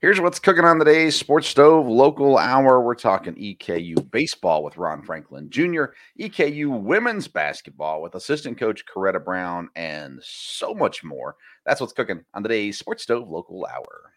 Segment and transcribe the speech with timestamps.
[0.00, 2.80] Here's what's cooking on today's Sports Stove Local Hour.
[2.80, 9.22] We're talking EKU baseball with Ron Franklin Jr., EKU women's basketball with assistant coach Coretta
[9.22, 11.36] Brown, and so much more.
[11.66, 14.10] That's what's cooking on today's Sports Stove Local Hour.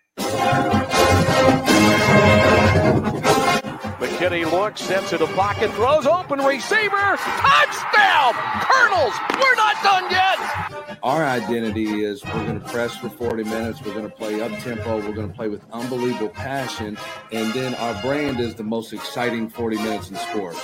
[4.04, 8.34] McKinney looks, steps into pocket, throws open receiver, touchdown!
[8.60, 10.98] Colonels, we're not done yet.
[11.02, 14.52] Our identity is we're going to press for 40 minutes, we're going to play up
[14.60, 16.98] tempo, we're going to play with unbelievable passion,
[17.32, 20.60] and then our brand is the most exciting 40 minutes in sports.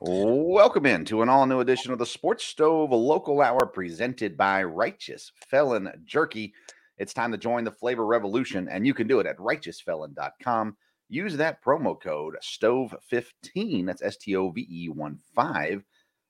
[0.00, 4.62] Welcome in to an all new edition of the Sports Stove Local Hour presented by
[4.62, 6.54] Righteous Felon Jerky.
[6.98, 10.76] It's time to join the flavor revolution, and you can do it at righteousfelon.com.
[11.08, 15.84] Use that promo code STOVE15, that's S T O V E 1 5,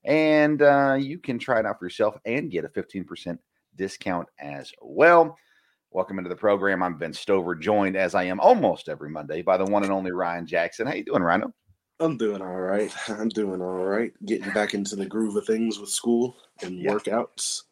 [0.04, 3.38] and uh, you can try it out for yourself and get a 15%
[3.76, 5.36] discount as well.
[5.90, 6.82] Welcome into the program.
[6.82, 10.12] I'm Ben Stover, joined as I am almost every Monday by the one and only
[10.12, 10.86] Ryan Jackson.
[10.86, 11.52] How you doing, Rhino?
[11.98, 12.94] I'm doing all right.
[13.08, 14.12] I'm doing all right.
[14.26, 16.92] Getting back into the groove of things with school and Yeah.
[16.92, 17.62] workouts.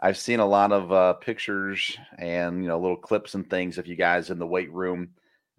[0.00, 3.86] I've seen a lot of uh, pictures and you know little clips and things of
[3.86, 5.10] you guys in the weight room.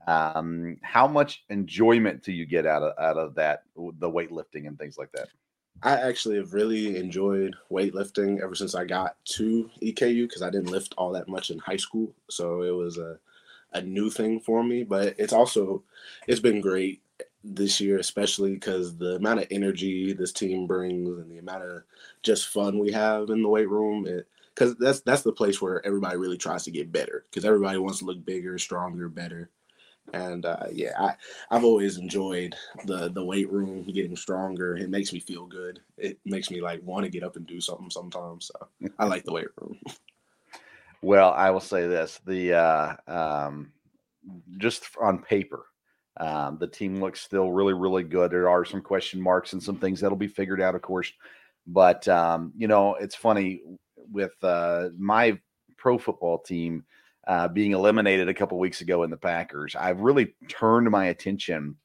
[0.08, 4.78] Um, how much enjoyment do you get out of out of that, the weightlifting and
[4.78, 5.28] things like that?
[5.84, 10.72] I actually have really enjoyed weightlifting ever since I got to EKU because I didn't
[10.72, 13.20] lift all that much in high school, so it was a
[13.74, 14.84] a new thing for me.
[14.84, 15.84] But it's also
[16.28, 17.02] it's been great
[17.44, 21.84] this year, especially because the amount of energy this team brings and the amount of
[22.22, 24.08] just fun we have in the weight room.
[24.54, 28.00] Because that's that's the place where everybody really tries to get better because everybody wants
[28.00, 29.50] to look bigger, stronger, better.
[30.14, 31.16] And uh, yeah, I,
[31.52, 32.56] I've always enjoyed
[32.86, 34.76] the the weight room, getting stronger.
[34.76, 35.80] It makes me feel good.
[35.98, 38.52] It makes me like want to get up and do something sometimes.
[38.52, 39.80] So I like the weight room.
[41.02, 43.72] Well, I will say this: the uh, um,
[44.58, 45.66] just on paper,
[46.18, 48.32] um, the team looks still really, really good.
[48.32, 51.12] There are some question marks and some things that'll be figured out, of course.
[51.68, 53.62] But um, you know, it's funny
[54.12, 55.40] with uh, my
[55.78, 56.84] pro football team
[57.28, 59.76] uh, being eliminated a couple weeks ago in the Packers.
[59.76, 61.76] I've really turned my attention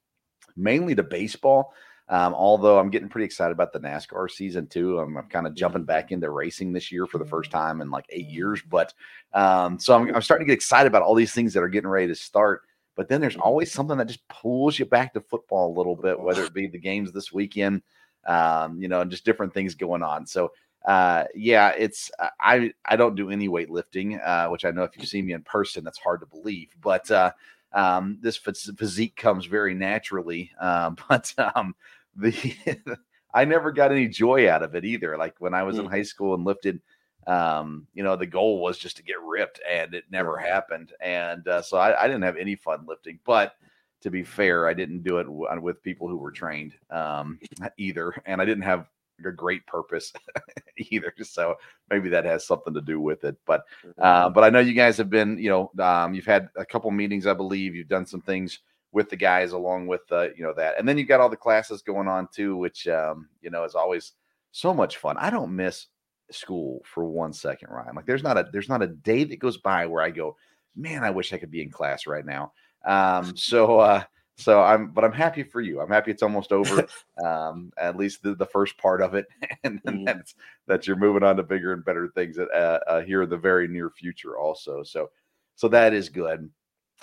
[0.56, 1.74] mainly to baseball.
[2.06, 4.98] Um, although I'm getting pretty excited about the NASCAR season too.
[4.98, 7.90] I'm, I'm kind of jumping back into racing this year for the first time in
[7.90, 8.60] like eight years.
[8.60, 8.92] But
[9.32, 11.88] um, so I'm, I'm starting to get excited about all these things that are getting
[11.88, 12.62] ready to start.
[12.96, 16.18] But then there's always something that just pulls you back to football a little bit,
[16.18, 17.82] whether it be the games this weekend,
[18.26, 20.26] um, you know, and just different things going on.
[20.26, 20.52] So
[20.84, 24.96] uh, yeah, it's uh, I I don't do any weightlifting, uh, which I know if
[24.98, 26.68] you see me in person, that's hard to believe.
[26.80, 27.32] But uh,
[27.72, 30.52] um, this physique comes very naturally.
[30.60, 31.74] Um, but um,
[32.16, 32.32] the
[33.34, 35.16] I never got any joy out of it either.
[35.16, 35.90] Like when I was in Mm.
[35.90, 36.80] high school and lifted,
[37.26, 40.92] um, you know, the goal was just to get ripped, and it never happened.
[41.00, 43.18] And uh, so I, I didn't have any fun lifting.
[43.24, 43.54] But
[44.02, 47.38] to be fair, I didn't do it w- with people who were trained um,
[47.78, 48.86] either, and I didn't have
[49.24, 50.12] a great purpose
[50.76, 51.12] either.
[51.22, 51.56] So
[51.90, 53.36] maybe that has something to do with it.
[53.46, 53.64] But
[53.98, 56.90] uh, but I know you guys have been, you know, um, you've had a couple
[56.90, 57.74] meetings, I believe.
[57.74, 58.60] You've done some things
[58.92, 61.36] with the guys along with, uh, you know, that, and then you've got all the
[61.36, 64.12] classes going on too, which um, you know is always
[64.52, 65.16] so much fun.
[65.16, 65.86] I don't miss
[66.30, 67.94] school for one second, Ryan.
[67.96, 70.36] Like there's not a there's not a day that goes by where I go,
[70.76, 72.52] man, I wish I could be in class right now.
[72.84, 74.04] Um, so uh,
[74.36, 75.80] so I'm, but I'm happy for you.
[75.80, 76.86] I'm happy it's almost over.
[77.24, 79.26] um, at least the, the first part of it,
[79.64, 80.04] and then Mhm.
[80.06, 80.34] that's
[80.66, 83.68] that you're moving on to bigger and better things uh, uh, here in the very
[83.68, 84.82] near future, also.
[84.82, 85.10] So,
[85.54, 86.50] so that is good.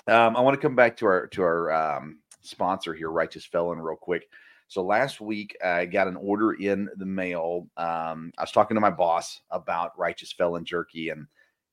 [0.08, 3.80] Um, I want to come back to our to our um, sponsor here, Righteous Felon,
[3.80, 4.28] real quick.
[4.72, 7.68] So last week I got an order in the mail.
[7.76, 11.26] Um, I was talking to my boss about Righteous Felon Jerky, and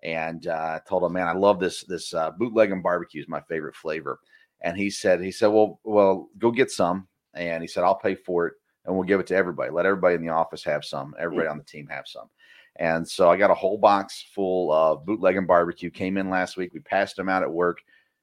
[0.04, 3.40] and uh, told him, "Man, I love this this uh, bootleg and barbecue is my
[3.48, 4.20] favorite flavor."
[4.60, 8.16] And he said, "He said, well, well, go get some." And he said, "I'll pay
[8.16, 9.72] for it, and we'll give it to everybody.
[9.72, 11.16] Let everybody in the office have some.
[11.18, 11.54] Everybody mm-hmm.
[11.54, 12.30] on the team have some."
[12.76, 15.90] And so I got a whole box full of bootleg and barbecue.
[15.90, 16.74] Came in last week.
[16.74, 17.78] We passed them out at work.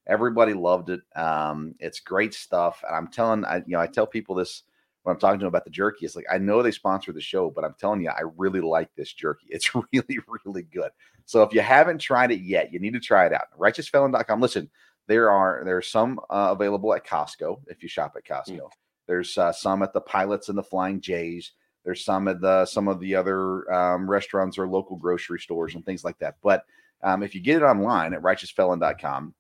[0.07, 1.01] Everybody loved it.
[1.15, 2.83] Um, it's great stuff.
[2.87, 4.63] And I'm telling, I, you know, I tell people this
[5.03, 6.05] when I'm talking to them about the jerky.
[6.05, 8.95] It's like I know they sponsor the show, but I'm telling you, I really like
[8.97, 9.47] this jerky.
[9.51, 10.91] It's really, really good.
[11.25, 13.47] So if you haven't tried it yet, you need to try it out.
[13.59, 14.41] RighteousFelon.com.
[14.41, 14.71] Listen,
[15.07, 18.59] there are there are some uh, available at Costco if you shop at Costco.
[18.59, 18.71] Mm.
[19.07, 21.53] There's uh, some at the Pilots and the Flying J's.
[21.85, 25.85] There's some at the some of the other um, restaurants or local grocery stores and
[25.85, 26.37] things like that.
[26.43, 26.65] But
[27.03, 29.35] um, if you get it online at righteousfelon.com,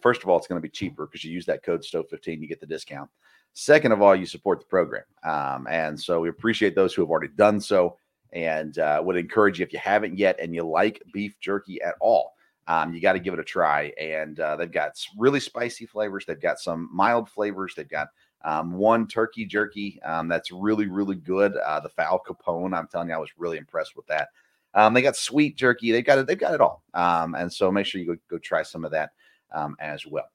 [0.00, 2.48] first of all, it's going to be cheaper because you use that code STOVE15, you
[2.48, 3.10] get the discount.
[3.54, 5.04] Second of all, you support the program.
[5.24, 7.96] Um, and so we appreciate those who have already done so
[8.32, 11.94] and uh, would encourage you if you haven't yet and you like beef jerky at
[12.00, 12.34] all.
[12.66, 13.92] Um, you got to give it a try.
[13.98, 16.24] And uh, they've got really spicy flavors.
[16.26, 17.72] They've got some mild flavors.
[17.74, 18.08] They've got
[18.44, 21.56] um, one turkey jerky um, that's really, really good.
[21.56, 22.76] Uh, the Fowl Capone.
[22.76, 24.28] I'm telling you, I was really impressed with that.
[24.74, 25.90] Um, they got sweet jerky.
[25.90, 26.26] They've got it.
[26.26, 26.82] They've got it all.
[26.94, 29.10] Um, and so make sure you go, go try some of that
[29.52, 30.28] um, as well.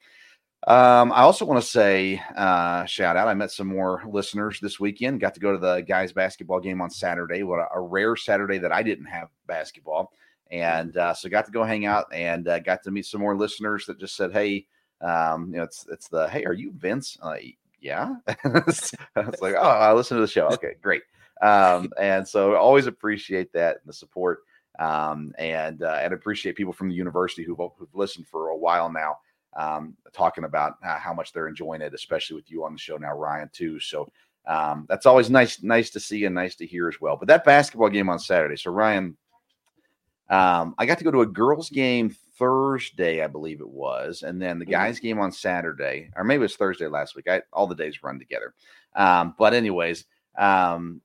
[0.66, 3.28] Um, I also want to say, uh, shout out.
[3.28, 5.20] I met some more listeners this weekend.
[5.20, 7.44] Got to go to the guys' basketball game on Saturday.
[7.44, 10.14] What a, a rare Saturday that I didn't have basketball,
[10.52, 13.36] and uh, so got to go hang out and uh, got to meet some more
[13.36, 14.66] listeners that just said, "Hey,
[15.02, 17.18] um, you know, it's it's the hey, are you Vince?
[17.22, 18.16] Like, yeah."
[18.46, 18.94] it's
[19.42, 20.48] like, "Oh, I listen to the show.
[20.48, 21.04] Okay, great."
[21.42, 24.44] Um, and so always appreciate that and the support,
[24.80, 28.92] um, and uh, and appreciate people from the university who've, who've listened for a while
[28.92, 29.18] now
[29.56, 33.16] um, talking about how much they're enjoying it, especially with you on the show now,
[33.16, 33.80] Ryan, too.
[33.80, 34.12] So
[34.48, 37.18] um, that's always nice, nice to see and nice to hear as well.
[37.18, 38.58] But that basketball game on Saturday.
[38.58, 39.16] So Ryan,
[40.30, 44.42] um, I got to go to a girls' game Thursday, I believe it was, and
[44.42, 44.72] then the mm-hmm.
[44.72, 47.28] guys' game on Saturday, or maybe it was Thursday last week.
[47.28, 48.54] I, all the days run together.
[48.96, 50.06] Um, but anyways,
[50.38, 51.02] um,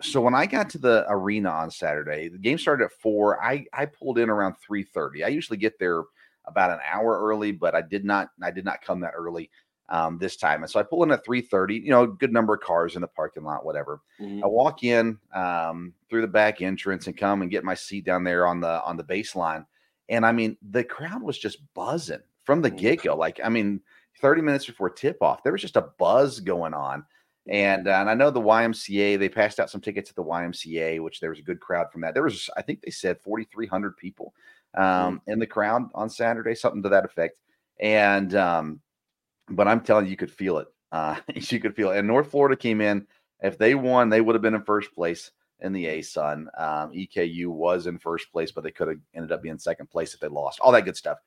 [0.00, 3.42] so when I got to the arena on Saturday, the game started at four.
[3.42, 5.24] I I pulled in around three thirty.
[5.24, 6.02] I usually get there
[6.44, 9.50] about an hour early, but I did not I did not come that early
[9.88, 10.62] um, this time.
[10.62, 13.00] And so I pull in at 3:30, you know, a good number of cars in
[13.00, 14.00] the parking lot, whatever.
[14.20, 14.44] Mm-hmm.
[14.44, 18.24] I walk in um, through the back entrance and come and get my seat down
[18.24, 19.66] there on the on the baseline.
[20.08, 22.78] And I mean, the crowd was just buzzing from the mm.
[22.78, 23.16] get-go.
[23.16, 23.80] Like, I mean,
[24.20, 27.04] 30 minutes before tip-off, there was just a buzz going on.
[27.48, 31.00] And, uh, and I know the YMCA, they passed out some tickets at the YMCA,
[31.00, 32.12] which there was a good crowd from that.
[32.12, 34.34] There was, I think they said 4,300 people
[34.74, 37.40] um, in the crowd on Saturday, something to that effect.
[37.78, 38.80] And um,
[39.48, 40.68] but I'm telling you, you could feel it.
[40.92, 41.98] Uh, you could feel it.
[41.98, 43.06] And North Florida came in.
[43.40, 46.46] If they won, they would have been in first place in the ASUN.
[46.58, 50.14] Um, EKU was in first place, but they could have ended up being second place
[50.14, 50.60] if they lost.
[50.60, 51.18] All that good stuff.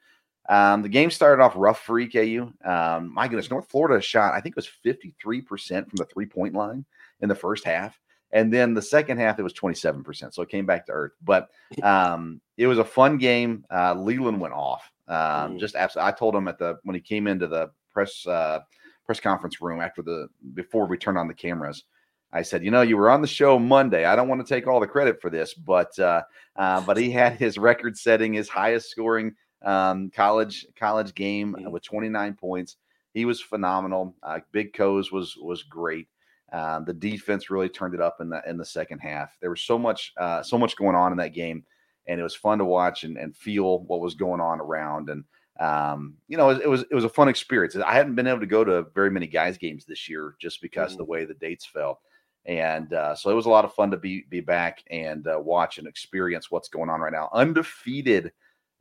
[0.49, 2.51] Um, the game started off rough for EKU.
[2.67, 6.55] Um, my goodness, North Florida shot, I think it was 53% from the three point
[6.55, 6.83] line
[7.21, 7.99] in the first half.
[8.31, 10.33] And then the second half, it was 27%.
[10.33, 11.13] So it came back to earth.
[11.23, 11.49] But
[11.83, 13.63] um, it was a fun game.
[13.71, 14.91] Uh, Leland went off.
[15.07, 15.15] Um,
[15.55, 15.59] mm.
[15.59, 16.09] Just absolutely.
[16.09, 18.59] I told him at the when he came into the press uh,
[19.05, 21.83] press conference room after the before we turned on the cameras.
[22.31, 24.05] I said, you know, you were on the show Monday.
[24.05, 26.21] I don't want to take all the credit for this, but uh,
[26.55, 31.71] uh, but he had his record setting, his highest scoring um, college college game mm.
[31.71, 32.77] with 29 points.
[33.13, 34.15] He was phenomenal.
[34.23, 36.07] Uh, Big Co's was was great.
[36.51, 39.35] Um, the defense really turned it up in the in the second half.
[39.41, 41.63] There was so much uh, so much going on in that game,
[42.07, 45.09] and it was fun to watch and, and feel what was going on around.
[45.09, 45.23] And
[45.59, 47.75] um, you know, it, it, was it was a fun experience.
[47.75, 50.93] I hadn't been able to go to very many guys games this year just because
[50.93, 51.01] mm-hmm.
[51.01, 51.99] of the way the dates fell,
[52.45, 55.39] and uh, so it was a lot of fun to be be back and uh,
[55.39, 57.29] watch and experience what's going on right now.
[57.33, 58.31] Undefeated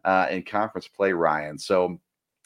[0.05, 1.59] uh, in conference play, Ryan.
[1.59, 1.99] So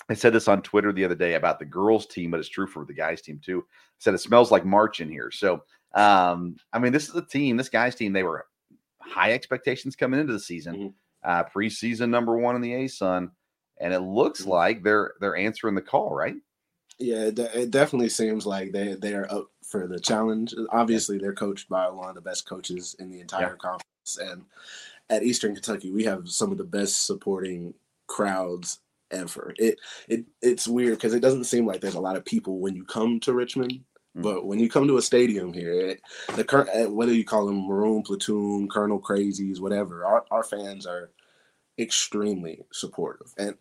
[0.09, 2.67] I said this on Twitter the other day about the girls team, but it's true
[2.67, 3.65] for the guys team too.
[3.71, 5.31] I said it smells like March in here.
[5.31, 5.63] So,
[5.95, 8.47] um, I mean, this is a team, this guys team, they were
[9.01, 11.31] high expectations coming into the season, mm-hmm.
[11.31, 13.31] uh, preseason number one in the ASUN,
[13.81, 14.51] and it looks mm-hmm.
[14.51, 16.37] like they're they're answering the call, right?
[16.99, 20.55] Yeah, it, it definitely seems like they they are up for the challenge.
[20.71, 23.71] Obviously, they're coached by one of the best coaches in the entire yeah.
[23.71, 24.45] conference, and
[25.13, 27.75] at Eastern Kentucky, we have some of the best supporting
[28.07, 29.53] crowds ever.
[29.59, 29.79] It
[30.09, 32.85] it it's weird because it doesn't seem like there's a lot of people when you
[32.85, 34.23] come to Richmond, mm-hmm.
[34.23, 36.01] but when you come to a stadium here, it,
[36.35, 41.11] the current whether you call them Maroon Platoon, Colonel Crazies, whatever, our our fans are
[41.79, 43.33] extremely supportive.
[43.39, 43.57] And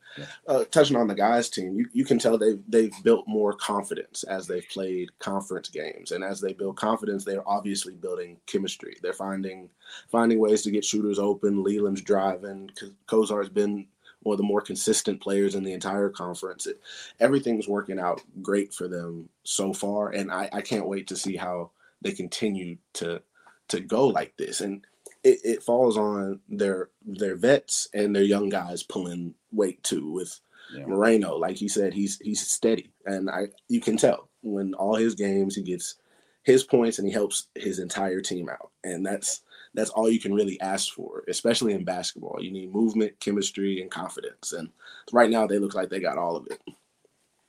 [0.48, 4.24] uh, touching on the guys' team, you, you can tell they've they've built more confidence
[4.24, 8.98] as they've played conference games, and as they build confidence, they're obviously building chemistry.
[9.02, 9.70] They're finding
[10.10, 11.64] finding ways to get shooters open.
[11.64, 12.70] Leland's driving.
[13.08, 13.88] Cozart's been
[14.24, 16.68] one of the more consistent players in the entire conference.
[16.68, 16.80] It,
[17.20, 21.36] everything's working out great for them so far, and I, I can't wait to see
[21.36, 23.22] how they continue to
[23.70, 24.62] to go like this.
[24.62, 24.86] And
[25.24, 30.12] it, it falls on their their vets and their young guys pulling weight too.
[30.12, 30.40] With
[30.74, 30.86] yeah.
[30.86, 35.16] Moreno, like he said, he's he's steady, and I you can tell when all his
[35.16, 35.96] games he gets
[36.44, 39.42] his points and he helps his entire team out, and that's
[39.74, 42.38] that's all you can really ask for, especially in basketball.
[42.42, 44.52] You need movement, chemistry, and confidence.
[44.54, 44.70] And
[45.14, 46.62] right now, they look like they got all of it.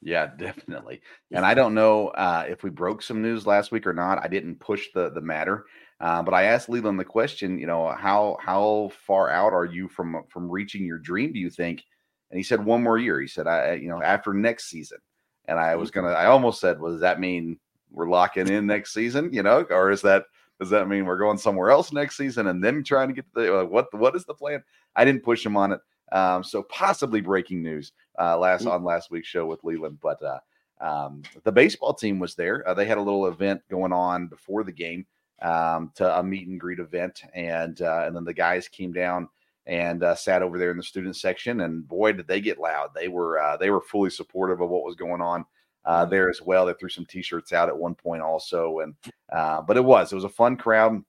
[0.03, 1.01] Yeah, definitely.
[1.31, 4.23] And I don't know uh, if we broke some news last week or not.
[4.23, 5.67] I didn't push the the matter,
[6.03, 7.59] uh, but I asked Leland the question.
[7.59, 11.33] You know, how how far out are you from from reaching your dream?
[11.33, 11.85] Do you think?
[12.31, 13.21] And he said one more year.
[13.21, 14.99] He said, I you know after next season.
[15.47, 16.09] And I was gonna.
[16.09, 17.59] I almost said, well, does that mean
[17.91, 19.33] we're locking in next season?
[19.33, 20.25] You know, or is that
[20.59, 23.67] does that mean we're going somewhere else next season and then trying to get the
[23.69, 23.93] what?
[23.95, 24.63] What is the plan?
[24.97, 25.81] I didn't push him on it.
[26.11, 30.39] Um, so possibly breaking news uh, last on last week's show with Leland, but uh,
[30.81, 32.69] um, the baseball team was there.
[32.69, 35.07] Uh, they had a little event going on before the game
[35.43, 39.29] um, to a meet and greet event, and uh, and then the guys came down
[39.67, 42.91] and uh, sat over there in the student section, and boy, did they get loud!
[42.95, 45.45] They were uh, they were fully supportive of what was going on.
[45.85, 46.65] Uh, there as well.
[46.65, 48.95] They threw some T-shirts out at one point also, and
[49.33, 51.03] uh, but it was it was a fun crowd,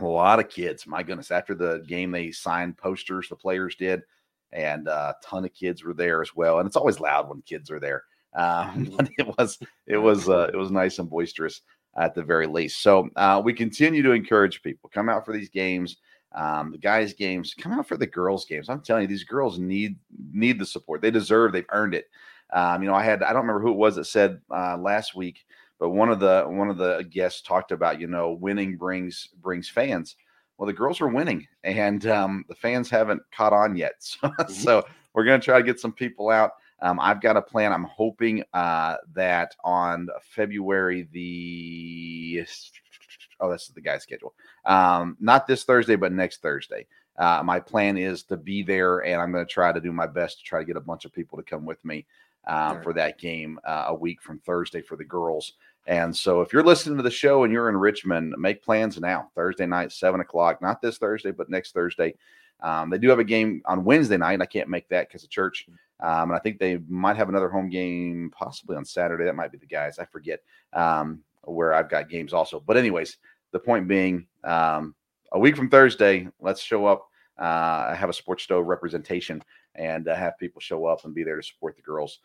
[0.00, 0.86] a lot of kids.
[0.86, 1.30] My goodness!
[1.30, 3.28] After the game, they signed posters.
[3.28, 4.02] The players did
[4.52, 6.58] and uh, a ton of kids were there as well.
[6.58, 8.04] And it's always loud when kids are there,
[8.34, 11.62] um, but it was it was uh, it was nice and boisterous
[11.98, 12.82] at the very least.
[12.82, 15.96] So uh, we continue to encourage people come out for these games.
[16.32, 18.68] Um, the guys' games, come out for the girls' games.
[18.68, 19.96] I'm telling you, these girls need
[20.32, 21.00] need the support.
[21.00, 21.52] They deserve.
[21.52, 22.06] They've earned it.
[22.52, 25.14] Um, you know, I had I don't remember who it was that said uh, last
[25.14, 25.46] week,
[25.80, 29.68] but one of the one of the guests talked about you know winning brings brings
[29.68, 30.16] fans.
[30.58, 33.94] Well, the girls are winning, and um, the fans haven't caught on yet.
[34.00, 34.52] So, mm-hmm.
[34.52, 36.52] so we're going to try to get some people out.
[36.80, 37.72] Um, I've got a plan.
[37.72, 42.46] I'm hoping uh, that on February the
[43.40, 44.34] oh, that's the guy's schedule.
[44.64, 46.86] Um, not this Thursday, but next Thursday.
[47.16, 50.06] Uh, my plan is to be there, and I'm going to try to do my
[50.06, 52.06] best to try to get a bunch of people to come with me
[52.46, 55.54] um, for that game uh, a week from Thursday for the girls.
[55.88, 59.30] And so, if you're listening to the show and you're in Richmond, make plans now.
[59.34, 60.62] Thursday night, seven o'clock.
[60.62, 62.14] Not this Thursday, but next Thursday.
[62.60, 64.40] Um, they do have a game on Wednesday night.
[64.40, 65.66] I can't make that because of church.
[66.00, 69.24] Um, and I think they might have another home game possibly on Saturday.
[69.24, 69.98] That might be the guys.
[69.98, 70.40] I forget
[70.72, 72.60] um, where I've got games also.
[72.60, 73.16] But anyways,
[73.52, 74.94] the point being, um,
[75.32, 77.08] a week from Thursday, let's show up.
[77.38, 79.40] Uh, have a sports stove representation
[79.76, 82.18] and uh, have people show up and be there to support the girls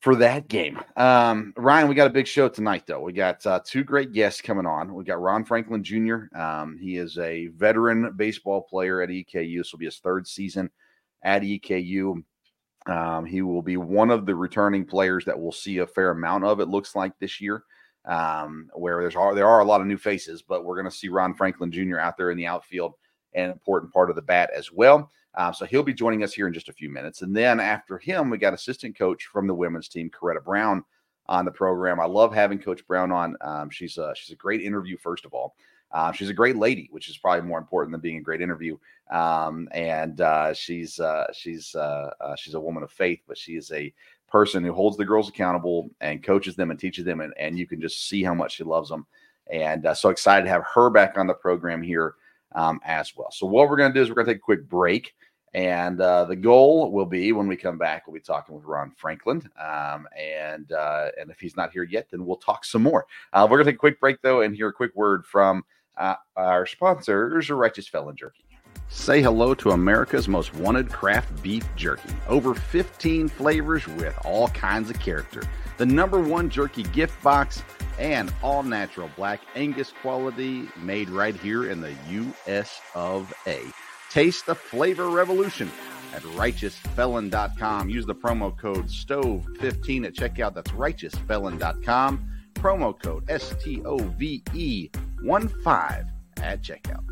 [0.00, 0.80] for that game.
[0.96, 3.00] Um, Ryan, we got a big show tonight, though.
[3.00, 4.94] We got uh, two great guests coming on.
[4.94, 6.34] We got Ron Franklin Jr.
[6.34, 9.58] Um, he is a veteran baseball player at EKU.
[9.58, 10.70] This will be his third season
[11.22, 12.22] at EKU.
[12.90, 16.44] Um, he will be one of the returning players that we'll see a fair amount
[16.44, 16.58] of.
[16.58, 17.62] It looks like this year,
[18.04, 20.96] um, where there's are there are a lot of new faces, but we're going to
[20.96, 21.98] see Ron Franklin Jr.
[21.98, 22.94] out there in the outfield,
[23.34, 25.08] an important part of the bat as well.
[25.36, 27.22] Um, so he'll be joining us here in just a few minutes.
[27.22, 30.84] And then after him, we got assistant coach from the women's team, Coretta Brown,
[31.26, 32.00] on the program.
[32.00, 33.36] I love having Coach Brown on.
[33.40, 35.54] Um, she's a, she's a great interview, first of all.
[35.92, 38.76] Uh, she's a great lady, which is probably more important than being a great interview.
[39.10, 43.56] Um, and uh, she's uh, she's uh, uh, she's a woman of faith, but she
[43.56, 43.92] is a
[44.30, 47.66] person who holds the girls accountable and coaches them and teaches them, and, and you
[47.66, 49.06] can just see how much she loves them.
[49.50, 52.14] And uh, so excited to have her back on the program here
[52.54, 53.30] um, as well.
[53.32, 55.14] So what we're going to do is we're going to take a quick break.
[55.52, 58.92] And uh, the goal will be when we come back, we'll be talking with Ron
[58.96, 59.42] Franklin.
[59.60, 63.06] Um, and uh, and if he's not here yet, then we'll talk some more.
[63.32, 65.64] Uh, we're going to take a quick break, though, and hear a quick word from
[65.96, 68.44] uh, our sponsors, Righteous Felon Jerky.
[68.88, 72.10] Say hello to America's most wanted craft beef jerky.
[72.28, 75.42] Over 15 flavors with all kinds of character.
[75.78, 77.62] The number one jerky gift box
[77.98, 83.62] and all natural black Angus quality made right here in the US of A.
[84.10, 85.70] Taste the flavor revolution
[86.12, 87.88] at righteousfelon.com.
[87.88, 90.54] Use the promo code STOVE15 at checkout.
[90.54, 92.29] That's righteousfelon.com.
[92.60, 94.90] Promo code S T O V E
[95.22, 96.04] 1 5
[96.42, 97.02] at checkout.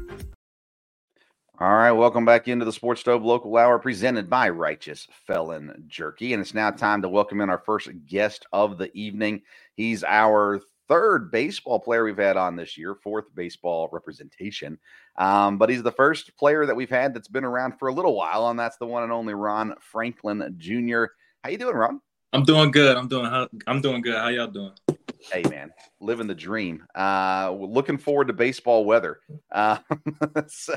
[1.59, 6.35] All right, welcome back into the Sports Stove Local Hour presented by Righteous Felon Jerky.
[6.35, 9.40] And it's now time to welcome in our first guest of the evening.
[9.75, 14.78] He's our third baseball player we've had on this year, fourth baseball representation.
[15.17, 18.14] Um, but he's the first player that we've had that's been around for a little
[18.14, 21.05] while, and that's the one and only Ron Franklin Jr.
[21.43, 22.02] How you doing, Ron?
[22.35, 22.99] I'm doing good.
[22.99, 23.49] I'm doing.
[23.67, 24.14] I'm doing good.
[24.14, 24.73] How y'all doing?
[25.21, 26.85] Hey man, living the dream.
[26.95, 29.21] Uh, looking forward to baseball weather.
[29.51, 29.79] Uh,
[30.47, 30.77] so,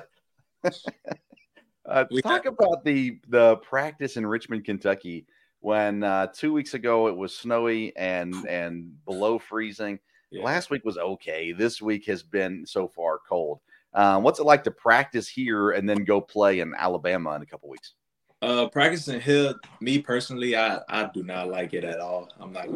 [1.86, 5.26] uh, talk about the the practice in Richmond, Kentucky
[5.62, 10.00] when uh, two weeks ago it was snowy and and below freezing.
[10.32, 10.44] Yeah.
[10.44, 11.52] Last week was okay.
[11.52, 13.60] This week has been so far cold.
[13.94, 17.46] Uh, what's it like to practice here and then go play in Alabama in a
[17.46, 17.94] couple weeks?
[18.42, 22.30] Uh, practicing here, me personally, I I do not like it at all.
[22.40, 22.68] I'm not.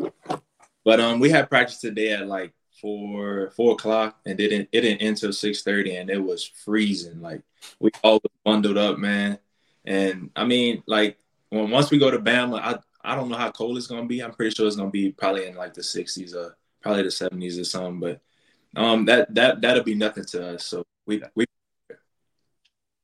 [0.86, 4.82] But um, we had practice today at like four four o'clock, and it didn't it
[4.82, 7.22] didn't end until six thirty, and it was freezing.
[7.22, 7.42] Like
[7.80, 9.39] we all bundled up, man.
[9.84, 11.18] And I mean, like
[11.50, 14.22] when once we go to Bama, I I don't know how cold it's gonna be.
[14.22, 17.60] I'm pretty sure it's gonna be probably in like the 60s or probably the 70s
[17.60, 18.00] or something.
[18.00, 18.22] But
[18.80, 20.65] um, that that that'll be nothing to us.
[20.68, 21.46] So we we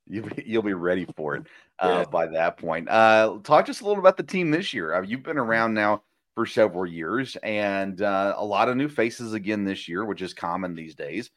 [0.08, 1.48] you you'll be ready for it
[1.80, 2.12] uh, yeah.
[2.12, 2.90] by that point.
[2.90, 4.94] Uh, talk to us a little about the team this year.
[4.94, 6.04] Uh, you've been around now
[6.42, 10.34] for several years, and uh, a lot of new faces again this year, which is
[10.34, 11.30] common these days.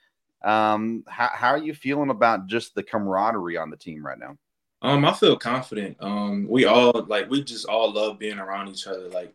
[0.42, 4.38] Um, how, how are you feeling about just the camaraderie on the team right now?
[4.80, 5.98] Um, I feel confident.
[6.00, 9.10] Um, we all like we just all love being around each other.
[9.10, 9.34] Like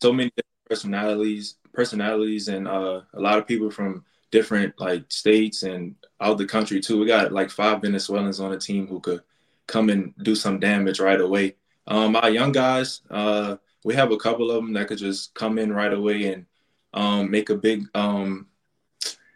[0.00, 0.30] so many
[0.70, 6.46] personalities, personalities, and uh, a lot of people from different like states and out the
[6.46, 6.98] country too.
[6.98, 9.20] We got like five Venezuelans on the team who could
[9.66, 11.56] come and do some damage right away.
[11.86, 15.58] Um, our young guys, uh, we have a couple of them that could just come
[15.58, 16.46] in right away and
[16.92, 18.46] um, make a big um,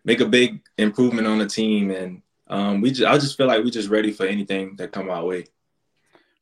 [0.05, 1.91] make a big improvement on the team.
[1.91, 5.11] And um, we just, I just feel like we're just ready for anything that come
[5.11, 5.47] our way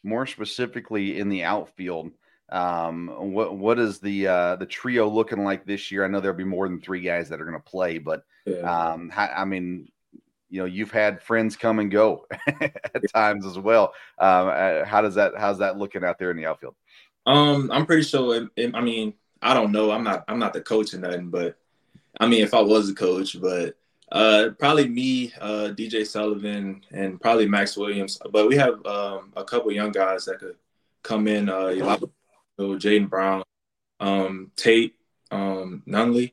[0.03, 2.11] more specifically in the outfield.
[2.49, 6.05] Um, what what is the uh, the trio looking like this year?
[6.05, 8.59] I know there'll be more than three guys that are going to play, but yeah.
[8.59, 9.91] um, I mean,
[10.51, 12.27] you know, you've had friends come and go
[12.61, 13.95] at times as well.
[14.19, 16.75] Um, uh, how does that how's that looking out there in the outfield?
[17.27, 18.37] Um, I'm pretty sure.
[18.37, 19.91] It, it, I mean, I don't know.
[19.91, 21.57] I'm not I'm not the coach or nothing, but
[22.21, 23.77] I mean, if I was a coach, but
[24.11, 28.19] uh, probably me, uh, DJ Sullivan, and probably Max Williams.
[28.31, 30.57] But we have um, a couple young guys that could
[31.03, 31.49] come in.
[31.49, 31.75] Uh,
[32.59, 33.43] Jaden Brown,
[34.01, 34.95] um, Tate,
[35.31, 36.33] um, Nunley.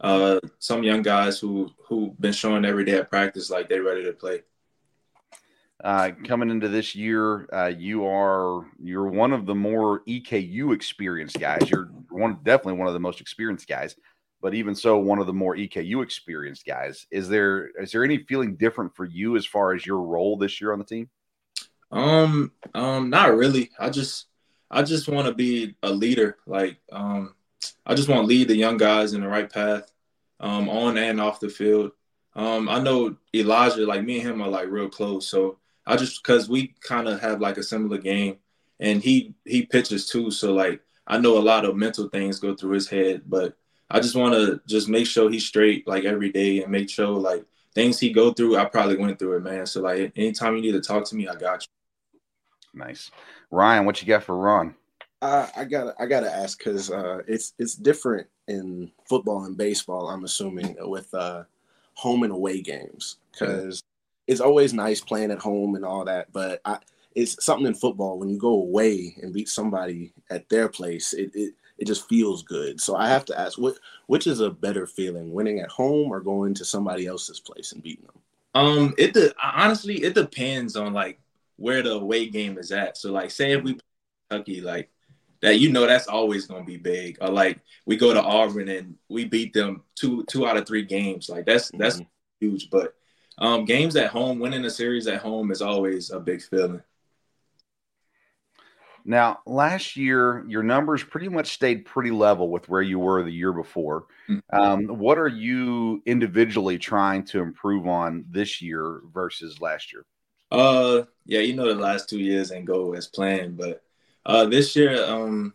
[0.00, 4.04] Uh, some young guys who who've been showing every day at practice like they're ready
[4.04, 4.42] to play.
[5.84, 11.38] Uh, coming into this year, uh, you are you're one of the more EKU experienced
[11.38, 11.68] guys.
[11.70, 13.94] You're one definitely one of the most experienced guys
[14.46, 17.06] but even so, one of the more EKU experienced guys.
[17.10, 20.60] Is there is there any feeling different for you as far as your role this
[20.60, 21.08] year on the team?
[21.90, 23.70] Um, um, not really.
[23.78, 24.26] I just
[24.70, 26.36] I just want to be a leader.
[26.46, 27.34] Like, um,
[27.84, 29.90] I just want to lead the young guys in the right path,
[30.38, 31.92] um, on and off the field.
[32.34, 35.26] Um, I know Elijah, like me and him are like real close.
[35.26, 38.36] So I just because we kind of have like a similar game,
[38.80, 40.30] and he he pitches too.
[40.30, 43.56] So like I know a lot of mental things go through his head, but
[43.90, 47.08] I just want to just make sure he's straight like every day and make sure
[47.08, 47.44] like
[47.74, 49.66] things he go through, I probably went through it, man.
[49.66, 51.68] So like anytime you need to talk to me, I got you.
[52.74, 53.10] Nice,
[53.50, 53.86] Ryan.
[53.86, 54.74] What you got for Ron?
[55.22, 59.56] Uh, I got I got to ask because uh, it's it's different in football and
[59.56, 60.08] baseball.
[60.08, 61.44] I'm assuming with uh,
[61.94, 63.82] home and away games because
[64.26, 66.78] it's always nice playing at home and all that, but I,
[67.14, 71.12] it's something in football when you go away and beat somebody at their place.
[71.12, 72.80] It, it it just feels good.
[72.80, 76.20] So I have to ask, what which is a better feeling, winning at home or
[76.20, 78.20] going to somebody else's place and beating them?
[78.54, 81.18] Um, it de- honestly it depends on like
[81.56, 82.96] where the away game is at.
[82.96, 83.82] So like, say if we play
[84.30, 84.90] Kentucky, like
[85.42, 87.18] that, you know, that's always gonna be big.
[87.20, 90.84] Or like we go to Auburn and we beat them two two out of three
[90.84, 91.28] games.
[91.28, 92.46] Like that's that's mm-hmm.
[92.46, 92.70] huge.
[92.70, 92.95] But
[93.38, 96.82] um, games at home, winning a series at home is always a big feeling.
[99.08, 103.30] Now, last year, your numbers pretty much stayed pretty level with where you were the
[103.30, 104.06] year before.
[104.28, 104.58] Mm-hmm.
[104.58, 110.04] Um, what are you individually trying to improve on this year versus last year?
[110.50, 113.82] Uh, yeah, you know the last two years ain't go as planned, but
[114.24, 115.54] uh, this year, um,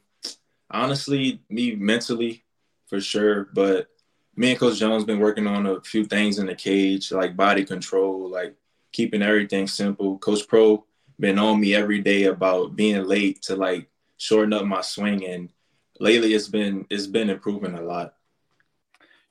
[0.69, 2.45] honestly, me mentally
[2.87, 3.87] for sure, but
[4.35, 7.65] me and Coach Jones been working on a few things in the cage, like body
[7.65, 8.55] control, like
[8.91, 10.17] keeping everything simple.
[10.19, 10.85] Coach Pro
[11.19, 15.51] been on me every day about being late to like shorten up my swing and
[15.99, 18.15] lately it's been it's been improving a lot.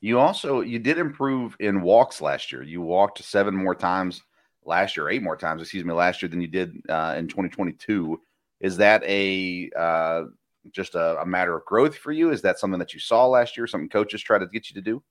[0.01, 2.63] You also you did improve in walks last year.
[2.63, 4.23] You walked seven more times
[4.65, 8.21] last year eight more times excuse me last year than you did uh, in 2022
[8.61, 10.25] is that a uh,
[10.73, 13.57] just a, a, matter of growth for you is that something that you saw last
[13.57, 15.03] year something coaches try to get you to do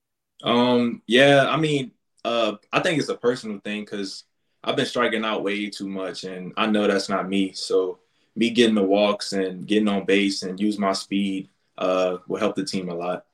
[0.43, 1.91] Um, yeah, I mean,
[2.23, 4.25] uh, I think it's a personal thing because
[4.63, 7.53] I've been striking out way too much, and I know that's not me.
[7.53, 7.99] So
[8.35, 12.55] me getting the walks and getting on base and use my speed uh, will help
[12.55, 13.25] the team a lot.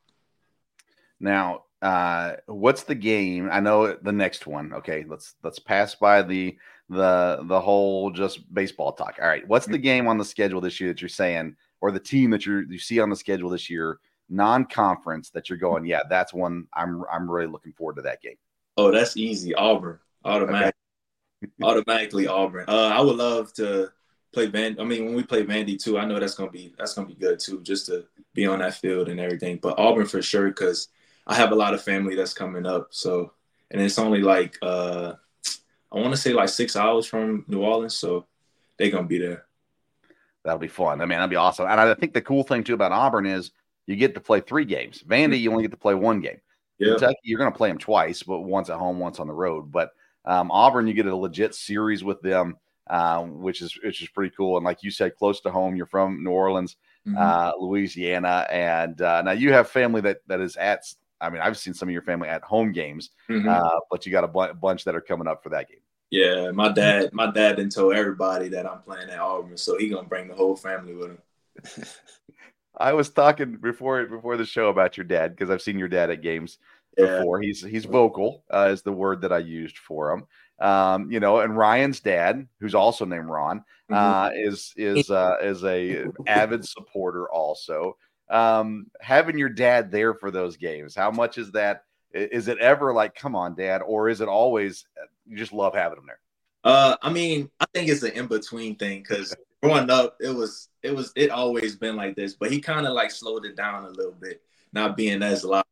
[1.20, 3.50] Now, uh, what's the game?
[3.52, 4.74] I know the next one.
[4.74, 6.58] Okay, let's let's pass by the
[6.90, 9.18] the the whole just baseball talk.
[9.22, 12.00] All right, what's the game on the schedule this year that you're saying, or the
[12.00, 15.86] team that you you see on the schedule this year, non-conference that you're going?
[15.86, 16.66] Yeah, that's one.
[16.74, 18.38] I'm I'm really looking forward to that game.
[18.76, 19.54] Oh, that's easy.
[19.54, 20.74] Auburn, automatic,
[21.44, 21.52] okay.
[21.64, 22.66] automatically Auburn.
[22.68, 23.92] Uh, I would love to
[24.34, 24.80] play Van.
[24.80, 27.14] I mean, when we play Vandy too, I know that's gonna be that's gonna be
[27.14, 29.60] good too, just to be on that field and everything.
[29.62, 30.88] But Auburn for sure, because
[31.28, 32.88] I have a lot of family that's coming up.
[32.90, 33.34] So,
[33.70, 35.14] and it's only like uh,
[35.92, 38.26] I want to say like six hours from New Orleans, so
[38.78, 39.46] they're gonna be there.
[40.46, 41.02] That'll be fun.
[41.02, 41.66] I mean, that'll be awesome.
[41.68, 43.52] And I think the cool thing too about Auburn is
[43.88, 45.04] you get to play three games.
[45.06, 46.40] Vandy, you only get to play one game.
[46.78, 46.92] Yeah.
[46.92, 49.72] Kentucky, you're going to play them twice, but once at home, once on the road.
[49.72, 49.90] But
[50.24, 52.58] um, Auburn, you get a legit series with them,
[52.90, 54.58] um, which is which is pretty cool.
[54.58, 55.76] And like you said, close to home.
[55.76, 56.76] You're from New Orleans,
[57.08, 57.18] mm-hmm.
[57.18, 60.84] uh, Louisiana, and uh, now you have family that that is at.
[61.22, 63.48] I mean, I've seen some of your family at home games, mm-hmm.
[63.48, 65.80] uh, but you got a b- bunch that are coming up for that game.
[66.12, 69.90] Yeah, my dad, my dad didn't tell everybody that I'm playing at Auburn, so he
[69.90, 71.86] gonna bring the whole family with him.
[72.78, 76.10] I was talking before before the show about your dad because I've seen your dad
[76.10, 76.58] at games
[76.98, 77.18] yeah.
[77.18, 77.42] before.
[77.42, 80.26] He's he's vocal uh, is the word that I used for him.
[80.60, 83.94] Um, you know, and Ryan's dad, who's also named Ron, mm-hmm.
[83.94, 87.98] uh, is is uh, is a avid supporter also.
[88.30, 91.84] Um, having your dad there for those games, how much is that?
[92.12, 94.86] Is it ever like, come on, dad, or is it always
[95.28, 96.20] you just love having him there?
[96.64, 100.70] Uh, I mean, I think it's an in between thing because growing up, it was
[100.82, 103.86] it was it always been like this, but he kind of like slowed it down
[103.86, 104.42] a little bit,
[104.74, 105.64] not being as loud.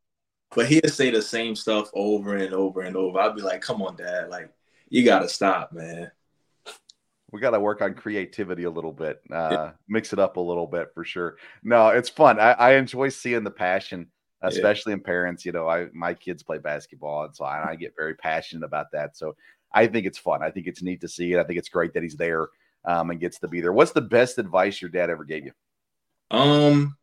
[0.55, 3.19] But he'd say the same stuff over and over and over.
[3.19, 4.29] I'd be like, "Come on, Dad!
[4.29, 4.51] Like,
[4.89, 6.11] you gotta stop, man."
[7.31, 9.71] We got to work on creativity a little bit, uh, yeah.
[9.87, 11.37] mix it up a little bit for sure.
[11.63, 12.39] No, it's fun.
[12.39, 14.11] I, I enjoy seeing the passion,
[14.43, 14.97] especially yeah.
[14.97, 15.45] in parents.
[15.45, 18.91] You know, I my kids play basketball, and so I, I get very passionate about
[18.91, 19.17] that.
[19.17, 19.35] So
[19.73, 20.43] I think it's fun.
[20.43, 21.39] I think it's neat to see it.
[21.39, 22.49] I think it's great that he's there
[22.85, 23.73] um, and gets to be there.
[23.73, 25.51] What's the best advice your dad ever gave you?
[26.31, 26.97] Um,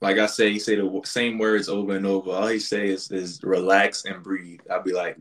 [0.00, 2.30] like I say, he say the same words over and over.
[2.30, 4.60] All he say is, is relax and breathe.
[4.70, 5.16] I'll be like,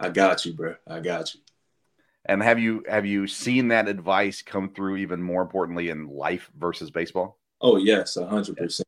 [0.00, 0.74] I got you, bro.
[0.86, 1.40] I got you.
[2.24, 6.50] And have you have you seen that advice come through even more importantly in life
[6.56, 7.40] versus baseball?
[7.60, 8.86] Oh yes, a hundred percent.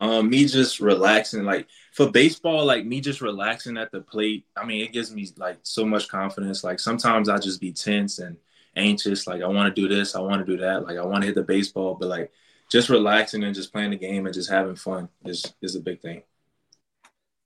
[0.00, 4.46] Um, me just relaxing, like for baseball, like me just relaxing at the plate.
[4.56, 6.62] I mean, it gives me like so much confidence.
[6.62, 8.36] Like sometimes I just be tense and
[8.76, 9.26] anxious.
[9.26, 10.84] Like I want to do this, I want to do that.
[10.84, 12.32] Like I want to hit the baseball, but like
[12.70, 16.00] just relaxing and just playing the game and just having fun is is a big
[16.00, 16.22] thing.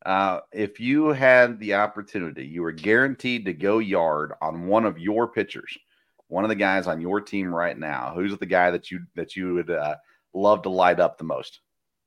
[0.04, 4.98] Uh, if you had the opportunity, you were guaranteed to go yard on one of
[4.98, 5.78] your pitchers,
[6.26, 8.12] one of the guys on your team right now.
[8.14, 9.96] Who's the guy that you that you would uh,
[10.34, 11.60] love to light up the most?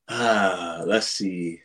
[0.08, 1.62] Ah, uh, let's see.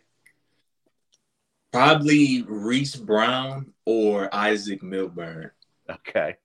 [1.72, 5.50] Probably Reese Brown or Isaac Milburn.
[5.88, 6.36] Okay.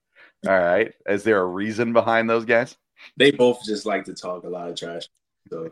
[0.46, 0.92] All right.
[1.08, 2.76] Is there a reason behind those guys?
[3.16, 5.08] They both just like to talk a lot of trash.
[5.50, 5.70] So,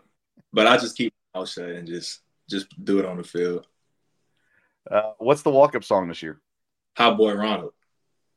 [0.53, 3.67] but I just keep my mouth shut and just just do it on the field.
[4.91, 6.41] Uh, what's the walk up song this year?
[6.97, 7.73] Hot Boy Ronald.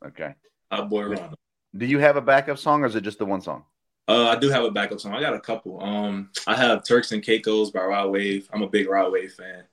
[0.06, 0.34] Okay.
[0.72, 1.38] Hot Boy Ronald.
[1.76, 3.66] Do you have a backup song or is it just the one song?
[4.08, 5.14] Uh, I do have a backup song.
[5.14, 5.84] I got a couple.
[5.84, 8.50] Um, I have Turks and Caicos by Rod Wave.
[8.54, 9.66] I'm a big Rod Wave fan.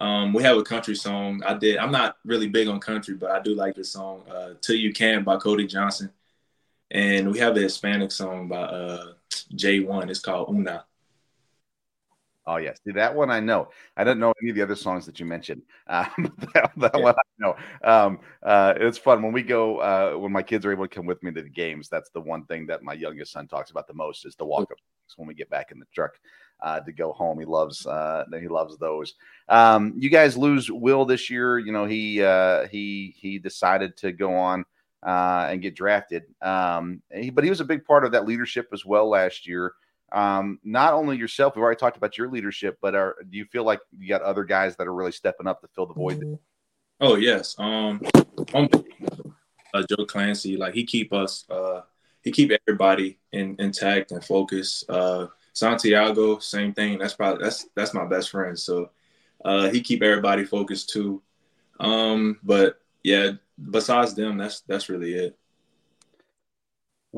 [0.00, 1.42] Um, we have a country song.
[1.44, 1.78] I did.
[1.78, 4.92] I'm not really big on country, but I do like this song, uh, "Till You
[4.92, 6.12] Can" by Cody Johnson.
[6.90, 9.12] And we have a Hispanic song by uh,
[9.54, 10.10] J1.
[10.10, 10.84] It's called Una.
[12.48, 13.68] Oh yes, see that one I know.
[13.94, 15.62] I don't know any of the other songs that you mentioned.
[15.88, 17.02] Um, that, that yeah.
[17.02, 17.56] one I know.
[17.82, 19.78] Um, uh, it's fun when we go.
[19.78, 21.88] Uh, when my kids are able to come with me to the games.
[21.88, 24.70] That's the one thing that my youngest son talks about the most is the walk
[24.70, 24.78] up
[25.16, 26.18] when we get back in the truck
[26.60, 27.38] uh, to go home.
[27.38, 29.14] He loves uh, he loves those.
[29.48, 31.58] Um, you guys lose Will this year.
[31.58, 34.64] You know he uh, he he decided to go on
[35.02, 36.24] uh, and get drafted.
[36.42, 39.72] Um, he, but he was a big part of that leadership as well last year.
[40.10, 43.64] Um, not only yourself, we've already talked about your leadership, but are, do you feel
[43.64, 46.20] like you got other guys that are really stepping up to fill the void?
[46.20, 46.34] Mm-hmm.
[47.00, 48.00] Oh yes, um,
[49.72, 51.82] uh, Joe Clancy, like he keep us, uh,
[52.22, 54.88] he keep everybody in, intact and focused.
[54.90, 56.98] Uh, Santiago, same thing.
[56.98, 58.58] That's probably that's that's my best friend.
[58.58, 58.90] So
[59.44, 61.22] uh, he keep everybody focused too.
[61.78, 63.32] Um, but yeah,
[63.70, 65.38] besides them, that's that's really it.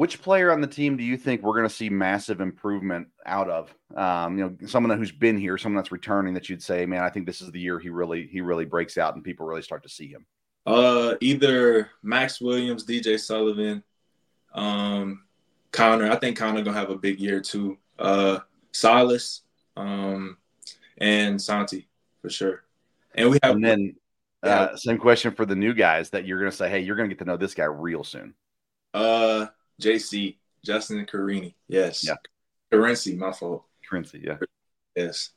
[0.01, 3.51] Which player on the team do you think we're going to see massive improvement out
[3.51, 3.75] of?
[3.95, 7.11] Um, you know, someone who's been here, someone that's returning that you'd say, man, I
[7.11, 9.83] think this is the year he really he really breaks out and people really start
[9.83, 10.25] to see him.
[10.65, 13.83] Uh, either Max Williams, DJ Sullivan,
[14.55, 15.25] um,
[15.71, 16.11] Connor.
[16.11, 17.77] I think Connor gonna have a big year too.
[17.99, 18.39] Uh,
[18.73, 19.43] Silas,
[19.77, 20.39] um,
[20.97, 21.91] and Santi
[22.23, 22.63] for sure.
[23.15, 23.97] And we have and then
[24.43, 27.11] uh, same question for the new guys that you're going to say, hey, you're going
[27.11, 28.33] to get to know this guy real soon.
[28.95, 29.49] Uh,
[29.81, 31.57] JC, Justin and Carini.
[31.69, 32.07] Yes.
[32.07, 32.17] Yeah.
[32.73, 33.65] Currency, my fault.
[33.89, 34.39] Currency, yeah.
[34.95, 35.31] Yes.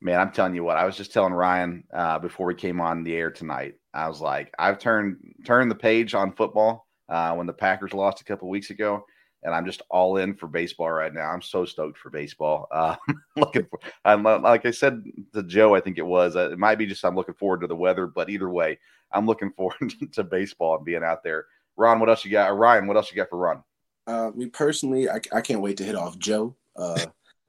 [0.00, 3.02] Man, I'm telling you what, I was just telling Ryan uh, before we came on
[3.02, 3.74] the air tonight.
[3.94, 8.20] I was like, I've turned turned the page on football uh, when the Packers lost
[8.20, 9.06] a couple weeks ago,
[9.42, 11.30] and I'm just all in for baseball right now.
[11.30, 12.68] I'm so stoked for baseball.
[12.76, 12.96] Uh,
[13.36, 16.36] looking for, I'm, like I said to Joe, I think it was.
[16.36, 18.78] Uh, it might be just I'm looking forward to the weather, but either way,
[19.12, 22.50] I'm looking forward to baseball and being out there Ron, what else you got?
[22.50, 23.62] Or Ryan, what else you got for Ron?
[24.06, 26.54] Uh, me personally, I, I can't wait to hit off Joe.
[26.76, 27.06] Uh,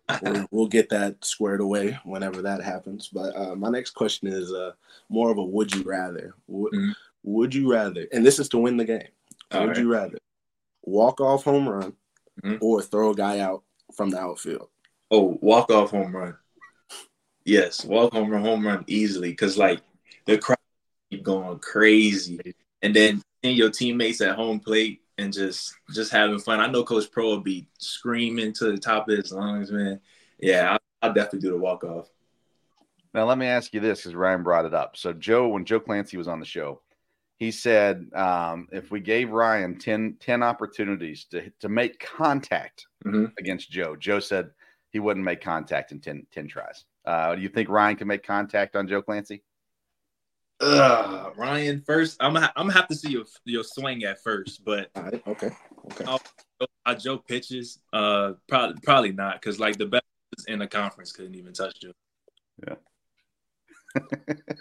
[0.21, 3.09] we'll, we'll, get that squared away whenever that happens.
[3.09, 4.71] But uh, my next question is uh,
[5.09, 6.33] more of a would you rather?
[6.47, 6.91] Would, mm-hmm.
[7.23, 9.07] would you rather, and this is to win the game,
[9.51, 9.77] All would right.
[9.77, 10.17] you rather
[10.83, 11.93] walk off home run
[12.41, 12.57] mm-hmm.
[12.61, 13.63] or throw a guy out
[13.95, 14.69] from the outfield?
[15.11, 16.35] Oh, walk off home run.
[17.45, 19.81] Yes, walk home run, home run easily because like
[20.25, 20.57] the crowd
[21.09, 26.39] keep going crazy, and then seeing your teammates at home plate and just just having
[26.39, 26.59] fun.
[26.59, 29.99] I know Coach Pro will be screaming to the top of his lungs, man.
[30.39, 32.09] Yeah, I'll, I'll definitely do the walk off.
[33.13, 34.95] Now let me ask you this, because Ryan brought it up.
[34.97, 36.81] So Joe, when Joe Clancy was on the show,
[37.37, 43.25] he said um, if we gave Ryan 10, 10 opportunities to to make contact mm-hmm.
[43.39, 44.51] against Joe, Joe said
[44.91, 46.85] he wouldn't make contact in 10, 10 tries.
[47.05, 49.43] Uh, do you think Ryan can make contact on Joe Clancy?
[50.59, 54.65] Ugh, Ryan, first I'm gonna, I'm gonna have to see your your swing at first,
[54.65, 55.51] but right, okay,
[55.91, 56.05] okay.
[56.05, 56.21] I'll,
[56.85, 60.03] i Joe pitches, uh, probably probably not because like the best
[60.47, 61.91] in the conference couldn't even touch Joe.
[62.67, 62.75] Yeah.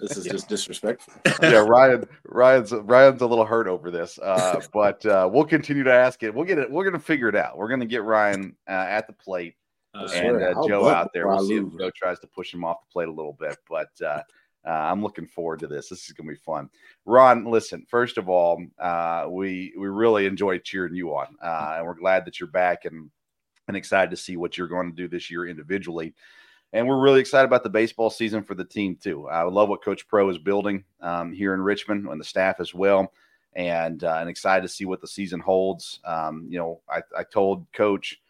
[0.00, 0.32] this is yeah.
[0.32, 1.14] just disrespectful.
[1.42, 5.92] yeah, Ryan, Ryan's Ryan's a little hurt over this, uh, but uh, we'll continue to
[5.92, 6.34] ask it.
[6.34, 6.70] We'll get it.
[6.70, 7.56] We're gonna figure it out.
[7.56, 9.54] We're gonna get Ryan uh, at the plate
[9.94, 11.26] uh, and uh, Joe out there.
[11.26, 13.90] We'll see if Joe tries to push him off the plate a little bit, but
[14.04, 14.22] uh,
[14.66, 15.88] uh, I'm looking forward to this.
[15.88, 16.68] This is going to be fun.
[17.04, 17.86] Ron, listen.
[17.88, 22.24] First of all, uh, we we really enjoy cheering you on, uh, and we're glad
[22.24, 23.10] that you're back and
[23.68, 26.14] and excited to see what you're going to do this year individually.
[26.72, 29.28] And we're really excited about the baseball season for the team too.
[29.28, 32.74] I love what Coach Pro is building um, here in Richmond and the staff as
[32.74, 33.12] well,
[33.54, 36.00] and uh, and excited to see what the season holds.
[36.04, 38.20] Um, you know, I, I told Coach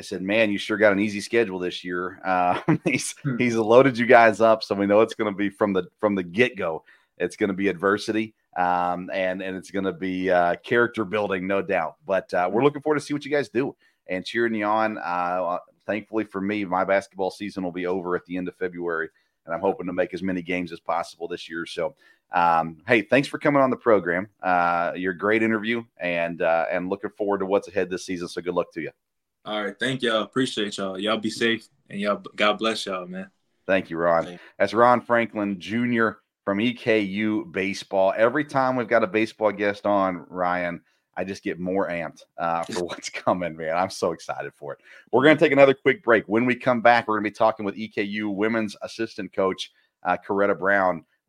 [0.00, 2.22] I said, "Man, you sure got an easy schedule this year.
[2.24, 3.36] Uh, he's hmm.
[3.36, 6.14] he's loaded you guys up, so we know it's going to be from the from
[6.14, 6.84] the get go.
[7.18, 11.46] It's going to be adversity, um, and and it's going to be uh, character building,
[11.46, 11.96] no doubt.
[12.06, 14.96] But uh, we're looking forward to see what you guys do and cheering you on.
[14.96, 19.10] Uh, thankfully for me, my basketball season will be over at the end of February,
[19.44, 21.66] and I'm hoping to make as many games as possible this year.
[21.66, 21.94] So,
[22.32, 24.28] um, hey, thanks for coming on the program.
[24.42, 28.28] Uh, you're great interview, and uh, and looking forward to what's ahead this season.
[28.28, 28.92] So good luck to you.
[29.50, 29.76] All right.
[29.76, 30.22] Thank y'all.
[30.22, 30.96] Appreciate y'all.
[30.96, 33.32] Y'all be safe and y'all God bless y'all, man.
[33.66, 34.38] Thank you, Ron.
[34.56, 36.10] That's Ron Franklin Jr.
[36.44, 38.14] from EKU Baseball.
[38.16, 40.80] Every time we've got a baseball guest on, Ryan,
[41.16, 43.76] I just get more amped uh, for what's coming, man.
[43.76, 44.78] I'm so excited for it.
[45.10, 46.28] We're going to take another quick break.
[46.28, 49.72] When we come back, we're going to be talking with EKU women's assistant coach,
[50.04, 51.04] uh, Coretta Brown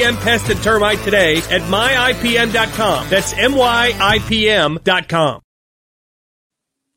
[0.00, 3.08] IPM Pest and Termite today at myipm.com.
[3.10, 4.70] That's myipm.com.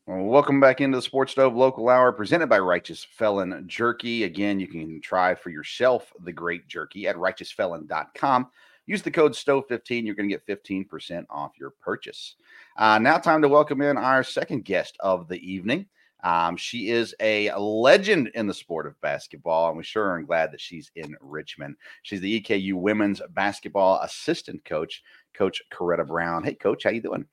[0.06, 4.24] Welcome back into the Sports Stove Local Hour presented by Righteous Felon Jerky.
[4.24, 8.48] Again, you can try for yourself the great jerky at righteousfelon.com.
[8.86, 10.06] Use the code STOVE15.
[10.06, 12.36] You're going to get 15% off your purchase.
[12.78, 15.88] Uh, now, time to welcome in our second guest of the evening.
[16.23, 20.51] Um, she is a legend in the sport of basketball, and we sure are glad
[20.53, 21.75] that she's in Richmond.
[22.03, 26.43] She's the EKU women's basketball assistant coach, Coach Coretta Brown.
[26.43, 27.25] Hey, Coach, how you doing?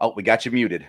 [0.00, 0.86] Oh, we got you muted.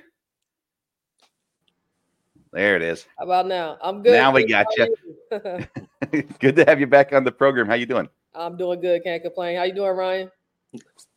[2.53, 3.05] There it is.
[3.19, 3.77] How about now?
[3.81, 4.13] I'm good.
[4.13, 4.95] Now we got you.
[5.31, 5.67] you?
[6.39, 7.67] good to have you back on the program.
[7.67, 8.07] How you doing?
[8.33, 9.03] I'm doing good.
[9.03, 9.57] Can't complain.
[9.57, 10.31] How you doing, Ryan?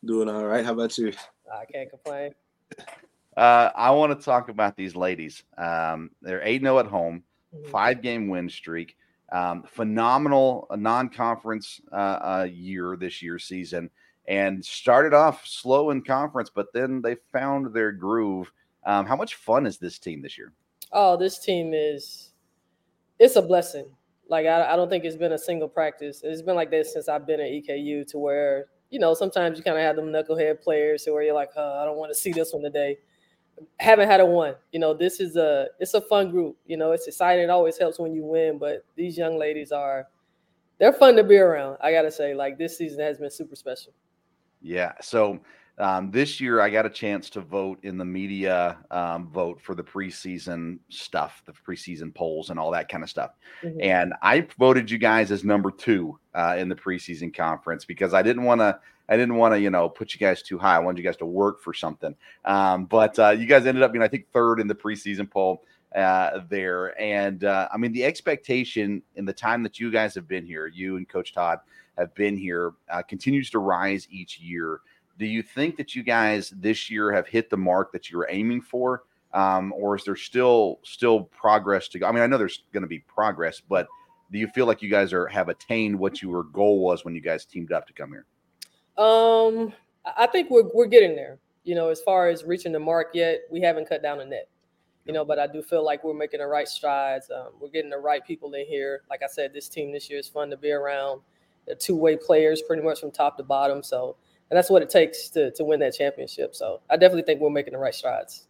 [0.03, 0.65] Doing all right.
[0.65, 1.13] How about you?
[1.53, 2.33] I can't complain.
[3.39, 5.43] Uh, I want to talk about these ladies.
[5.57, 7.23] Um, they're 8 0 at home,
[7.55, 7.67] Mhm.
[7.69, 8.95] five game win streak.
[9.31, 13.89] Um, phenomenal non conference uh, uh, year this year season
[14.27, 18.51] and started off slow in conference, but then they found their groove.
[18.85, 20.51] Um, how much fun is this team this year?
[20.91, 22.31] Oh, this team is
[23.19, 23.85] it's a blessing.
[24.27, 26.21] Like I, I don't think it's been a single practice.
[26.23, 29.63] It's been like this since I've been at EKU to where, you know, sometimes you
[29.63, 32.17] kind of have them knucklehead players to where you're like, oh, I don't want to
[32.17, 32.97] see this one today.
[33.79, 34.55] Haven't had a one.
[34.71, 36.57] You know, this is a it's a fun group.
[36.65, 37.45] You know, it's exciting.
[37.45, 40.07] It always helps when you win, but these young ladies are
[40.79, 41.77] they're fun to be around.
[41.81, 43.93] I gotta say, like this season has been super special.
[44.61, 44.93] Yeah.
[45.01, 45.39] So
[45.79, 49.75] um, this year, I got a chance to vote in the media um, vote for
[49.75, 53.31] the preseason stuff, the preseason polls, and all that kind of stuff.
[53.63, 53.83] Mhm.
[53.83, 58.21] And I voted you guys as number two uh, in the preseason conference because I
[58.21, 58.79] didn't want to.
[59.11, 60.75] I didn't want to, you know, put you guys too high.
[60.75, 62.13] I wanted you guys to work for something.
[62.45, 65.63] Um, but uh, you guys ended up being, I think, third in the preseason poll
[65.95, 66.99] uh, there.
[67.01, 70.67] And uh, I mean, the expectation in the time that you guys have been here,
[70.67, 71.57] you and Coach Todd
[71.97, 74.81] have been here, uh, continues to rise each year.
[75.19, 78.27] Do you think that you guys this year have hit the mark that you were
[78.31, 79.03] aiming for,
[79.33, 82.07] um, or is there still still progress to go?
[82.07, 83.87] I mean, I know there's going to be progress, but
[84.31, 87.21] do you feel like you guys are have attained what your goal was when you
[87.21, 88.25] guys teamed up to come here?
[88.97, 89.73] Um,
[90.05, 91.37] I think we're we're getting there.
[91.63, 94.47] You know, as far as reaching the mark yet, we haven't cut down a net.
[95.05, 97.29] You know, but I do feel like we're making the right strides.
[97.29, 99.01] Um, we're getting the right people in here.
[99.09, 101.21] Like I said, this team this year is fun to be around.
[101.65, 103.81] They're two-way players, pretty much from top to bottom.
[103.81, 104.17] So,
[104.49, 106.55] and that's what it takes to to win that championship.
[106.55, 108.47] So, I definitely think we're making the right strides.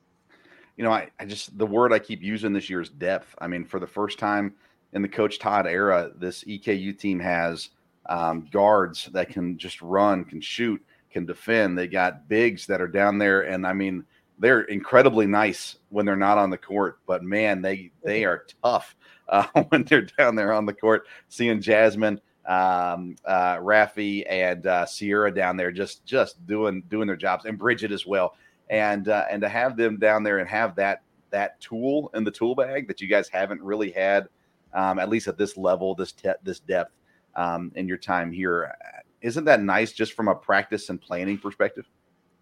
[0.78, 3.36] you know, I, I just the word I keep using this year is depth.
[3.40, 4.56] I mean, for the first time
[4.94, 7.70] in the Coach Todd era, this EKU team has
[8.08, 10.82] um, guards that can just run, can shoot,
[11.12, 11.78] can defend.
[11.78, 14.06] They got bigs that are down there, and I mean,
[14.40, 17.00] they're incredibly nice when they're not on the court.
[17.06, 18.96] But man, they they are tough
[19.28, 21.08] uh, when they're down there on the court.
[21.28, 27.16] Seeing Jasmine, um, uh, Rafi, and uh, Sierra down there just just doing doing their
[27.16, 28.36] jobs, and Bridget as well
[28.70, 32.32] and uh, and to have them down there and have that that tool in the
[32.32, 34.28] tool bag that you guys haven't really had,
[34.74, 36.94] um, at least at this level, this te- this depth
[37.36, 38.74] um, in your time here,
[39.22, 41.88] isn't that nice just from a practice and planning perspective?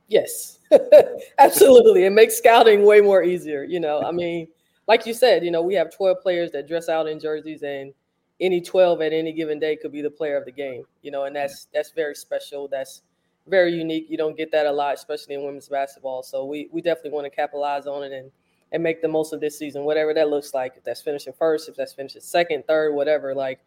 [0.07, 0.59] Yes,
[1.39, 2.05] absolutely.
[2.05, 3.63] It makes scouting way more easier.
[3.63, 4.47] You know, I mean,
[4.87, 7.93] like you said, you know, we have 12 players that dress out in jerseys, and
[8.39, 10.83] any 12 at any given day could be the player of the game.
[11.01, 12.67] You know, and that's that's very special.
[12.67, 13.01] That's
[13.47, 14.07] very unique.
[14.09, 16.23] You don't get that a lot, especially in women's basketball.
[16.23, 18.31] So we we definitely want to capitalize on it and
[18.71, 20.73] and make the most of this season, whatever that looks like.
[20.75, 23.33] If that's finishing first, if that's finishing second, third, whatever.
[23.33, 23.59] Like,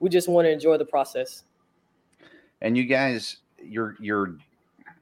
[0.00, 1.44] we just want to enjoy the process.
[2.60, 4.36] And you guys, you're you're,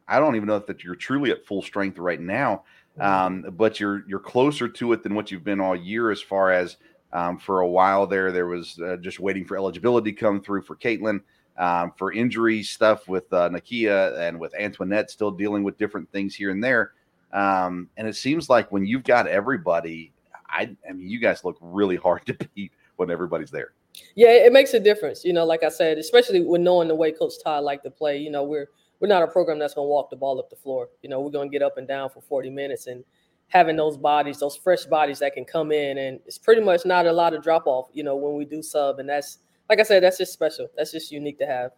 [0.08, 2.64] I don't even know if that you're truly at full strength right now,
[3.00, 6.10] um, but you're you're closer to it than what you've been all year.
[6.10, 6.76] As far as
[7.16, 10.62] um, for a while there, there was uh, just waiting for eligibility to come through
[10.62, 11.20] for Caitlin.
[11.58, 16.34] Um, for injury stuff with uh, Nakia and with Antoinette still dealing with different things
[16.34, 16.92] here and there.
[17.32, 20.12] Um, and it seems like when you've got everybody,
[20.50, 23.72] I, I mean, you guys look really hard to beat when everybody's there.
[24.14, 25.24] Yeah, it makes a difference.
[25.24, 28.18] You know, like I said, especially with knowing the way Coach Todd like to play.
[28.18, 28.68] You know, we're
[29.00, 30.90] we're not a program that's going to walk the ball up the floor.
[31.02, 33.02] You know, we're going to get up and down for 40 minutes and
[33.48, 37.06] having those bodies, those fresh bodies that can come in, and it's pretty much not
[37.06, 37.88] a lot of drop off.
[37.92, 40.68] You know, when we do sub, and that's like I said, that's just special.
[40.76, 41.72] That's just unique to have.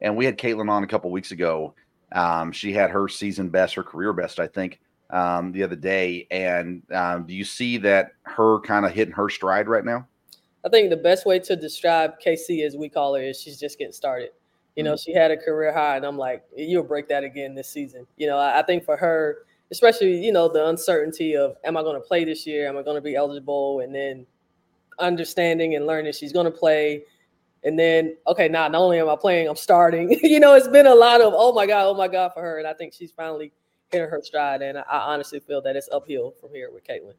[0.00, 1.74] And we had Caitlin on a couple weeks ago.
[2.12, 4.78] Um, she had her season best, her career best, I think,
[5.10, 6.26] um, the other day.
[6.30, 10.06] And um, do you see that her kind of hitting her stride right now?
[10.64, 13.78] I think the best way to describe KC, as we call her, is she's just
[13.78, 14.30] getting started.
[14.74, 17.68] You know, she had a career high, and I'm like, you'll break that again this
[17.68, 18.06] season.
[18.16, 21.82] You know, I, I think for her, especially, you know, the uncertainty of, am I
[21.82, 22.68] going to play this year?
[22.68, 23.80] Am I going to be eligible?
[23.80, 24.26] And then
[24.98, 27.04] understanding and learning she's going to play.
[27.64, 30.18] And then, okay, now not only am I playing, I'm starting.
[30.22, 32.58] you know, it's been a lot of, oh my God, oh my God for her.
[32.58, 33.52] And I think she's finally
[33.90, 34.62] hitting her stride.
[34.62, 37.14] And I, I honestly feel that it's uphill from here with Caitlin.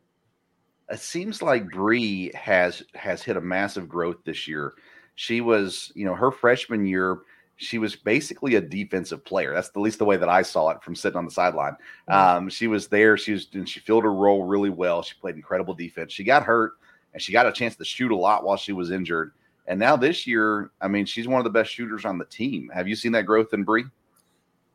[0.90, 4.74] It seems like Bree has has hit a massive growth this year.
[5.16, 7.20] She was, you know, her freshman year,
[7.58, 9.54] she was basically a defensive player.
[9.54, 11.76] That's the least the way that I saw it from sitting on the sideline.
[12.08, 13.18] Um, she was there.
[13.18, 15.02] She was, and she filled her role really well.
[15.02, 16.14] She played incredible defense.
[16.14, 16.74] She got hurt,
[17.14, 19.34] and she got a chance to shoot a lot while she was injured.
[19.66, 22.70] And now this year, I mean, she's one of the best shooters on the team.
[22.74, 23.86] Have you seen that growth in Bree?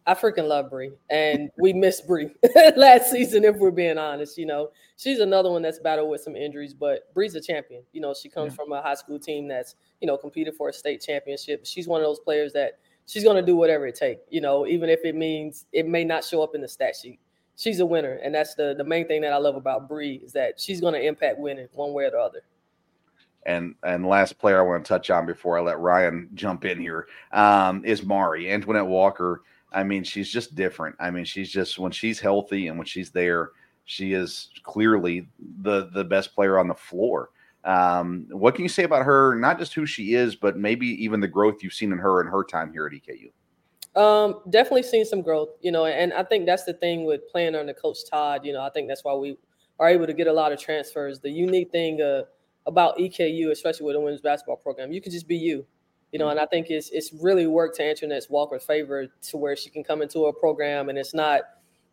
[0.06, 2.30] I freaking love Bree, and we miss Bree
[2.76, 3.44] last season.
[3.44, 7.12] If we're being honest, you know, she's another one that's battled with some injuries, but
[7.14, 7.82] Bree's a champion.
[7.92, 8.56] You know, she comes Yeah.
[8.56, 11.64] from a high school team that's you know competed for a state championship.
[11.64, 14.22] She's one of those players that she's going to do whatever it takes.
[14.30, 17.20] You know, even if it means it may not show up in the stat sheet,
[17.56, 20.32] she's a winner, and that's the the main thing that I love about Bree is
[20.32, 22.42] that she's going to impact winning one way or the other.
[23.46, 26.80] And and last player I want to touch on before I let Ryan jump in
[26.80, 29.42] here um, is Mari Antoinette Walker.
[29.74, 30.96] I mean, she's just different.
[31.00, 33.50] I mean, she's just when she's healthy and when she's there,
[33.84, 35.28] she is clearly
[35.62, 37.30] the the best player on the floor.
[37.64, 39.36] Um, what can you say about her?
[39.36, 42.26] Not just who she is, but maybe even the growth you've seen in her in
[42.26, 43.30] her time here at EKU.
[43.94, 47.54] Um, definitely seen some growth, you know, and I think that's the thing with playing
[47.54, 48.44] under Coach Todd.
[48.44, 49.36] You know, I think that's why we
[49.78, 51.20] are able to get a lot of transfers.
[51.20, 52.22] The unique thing uh,
[52.66, 55.66] about EKU, especially with a women's basketball program, you can just be you,
[56.12, 59.56] you know, and I think it's it's really worked to Antoinette Walker's favor to where
[59.56, 61.42] she can come into a program and it's not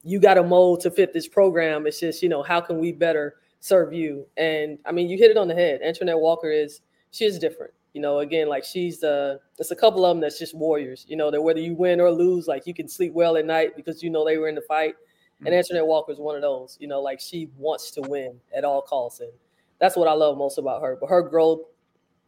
[0.03, 1.87] you got a mold to fit this program.
[1.87, 4.27] It's just you know how can we better serve you?
[4.37, 5.81] And I mean, you hit it on the head.
[5.83, 7.73] Antoinette Walker is she is different.
[7.93, 11.05] You know, again, like she's the there's a couple of them that's just warriors.
[11.07, 13.75] You know, that whether you win or lose, like you can sleep well at night
[13.75, 14.95] because you know they were in the fight.
[15.39, 15.55] And mm-hmm.
[15.55, 16.77] Antoinette Walker is one of those.
[16.79, 19.31] You know, like she wants to win at all costs, and
[19.79, 20.97] that's what I love most about her.
[20.99, 21.61] But her growth,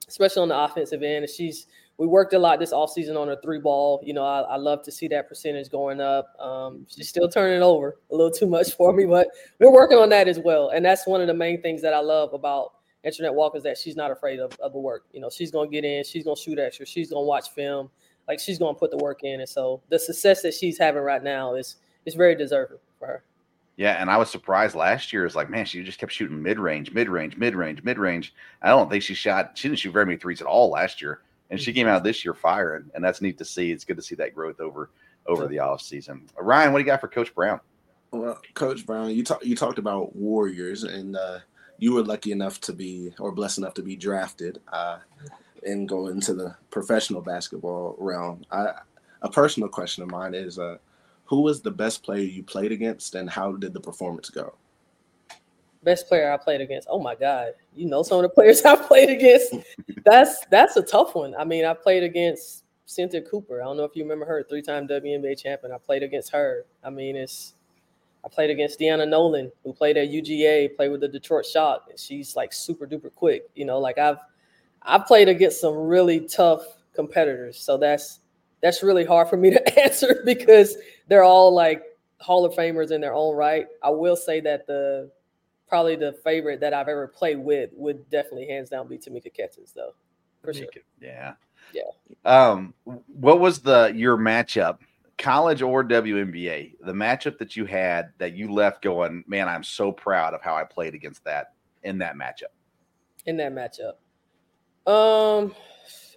[0.07, 3.59] especially on the offensive end, she's we worked a lot this offseason on her three
[3.59, 4.01] ball.
[4.03, 6.33] You know, I, I, love to see that percentage going up.
[6.39, 9.27] Um, she's still turning over a little too much for me, but
[9.59, 10.69] we're working on that as well.
[10.69, 12.73] And that's one of the main things that I love about
[13.05, 15.03] Antoinette Walker is that she's not afraid of, of the work.
[15.11, 17.89] You know, she's gonna get in, she's gonna shoot extra, she's gonna watch film,
[18.27, 19.39] like she's gonna put the work in.
[19.39, 23.23] And so the success that she's having right now is is very deserving for her.
[23.81, 25.25] Yeah, and I was surprised last year.
[25.25, 28.31] It's like, man, she just kept shooting mid range, mid range, mid range, mid range.
[28.61, 29.57] I don't think she shot.
[29.57, 32.23] She didn't shoot very many threes at all last year, and she came out this
[32.23, 33.71] year firing, and that's neat to see.
[33.71, 34.91] It's good to see that growth over
[35.25, 36.27] over the off season.
[36.39, 37.59] Ryan, what do you got for Coach Brown?
[38.11, 41.39] Well, Coach Brown, you talked you talked about Warriors, and uh,
[41.79, 44.99] you were lucky enough to be, or blessed enough to be drafted uh,
[45.65, 48.45] and go into the professional basketball realm.
[48.51, 48.73] I,
[49.23, 50.77] a personal question of mine is, uh,
[51.31, 54.53] who was the best player you played against, and how did the performance go?
[55.81, 56.89] Best player I played against.
[56.91, 59.55] Oh my God, you know some of the players I played against.
[60.03, 61.33] that's that's a tough one.
[61.39, 63.61] I mean, I played against Cynthia Cooper.
[63.61, 65.71] I don't know if you remember her, three-time WNBA champion.
[65.71, 66.65] I played against her.
[66.83, 67.53] I mean, it's
[68.25, 71.97] I played against Deanna Nolan, who played at UGA, played with the Detroit Shock, and
[71.97, 73.43] she's like super duper quick.
[73.55, 74.19] You know, like I've
[74.81, 78.19] I've played against some really tough competitors, so that's
[78.61, 80.75] that's really hard for me to answer because
[81.07, 81.83] they're all like
[82.19, 83.67] Hall of Famers in their own right.
[83.83, 85.09] I will say that the
[85.67, 89.71] probably the favorite that I've ever played with would definitely hands down be Tamika Catchings,
[89.71, 89.93] though.
[90.43, 90.67] For sure.
[90.99, 91.33] Yeah.
[91.73, 91.83] Yeah.
[92.25, 94.79] Um, what was the your matchup
[95.21, 99.91] college or WNBA, the matchup that you had that you left going, man, I'm so
[99.91, 101.53] proud of how I played against that
[101.83, 102.51] in that matchup.
[103.25, 103.97] In that matchup.
[104.91, 105.53] Um,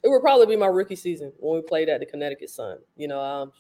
[0.05, 2.76] it would probably be my rookie season when we played at the Connecticut Sun.
[2.96, 3.52] You know, um,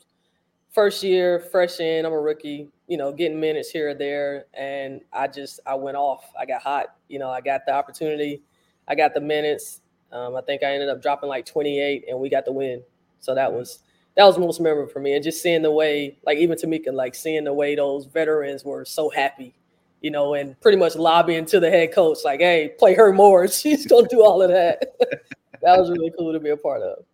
[0.70, 4.44] first year, fresh in, I'm a rookie, you know, getting minutes here or there.
[4.52, 6.30] And I just, I went off.
[6.38, 6.96] I got hot.
[7.08, 8.42] You know, I got the opportunity,
[8.86, 9.80] I got the minutes.
[10.12, 12.82] Um, I think I ended up dropping like 28 and we got the win.
[13.20, 13.82] So that was
[14.16, 15.14] that was most memorable for me.
[15.14, 18.84] And just seeing the way, like even Tamika, like seeing the way those veterans were
[18.84, 19.56] so happy,
[20.02, 23.48] you know, and pretty much lobbying to the head coach, like, hey, play her more.
[23.48, 24.94] She's gonna do all of that.
[25.64, 27.04] that was really cool to be a part of.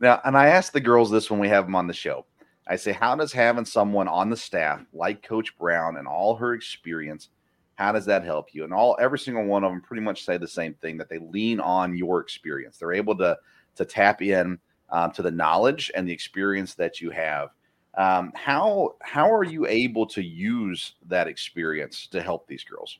[0.00, 2.24] Now, and I asked the girls this when we have them on the show.
[2.66, 6.54] I say, how does having someone on the staff like Coach Brown and all her
[6.54, 7.28] experience,
[7.74, 8.64] how does that help you?
[8.64, 11.18] And all every single one of them pretty much say the same thing that they
[11.18, 12.76] lean on your experience.
[12.76, 13.38] They're able to
[13.76, 14.58] to tap in
[14.90, 17.50] um, to the knowledge and the experience that you have.
[17.94, 22.98] Um, how how are you able to use that experience to help these girls?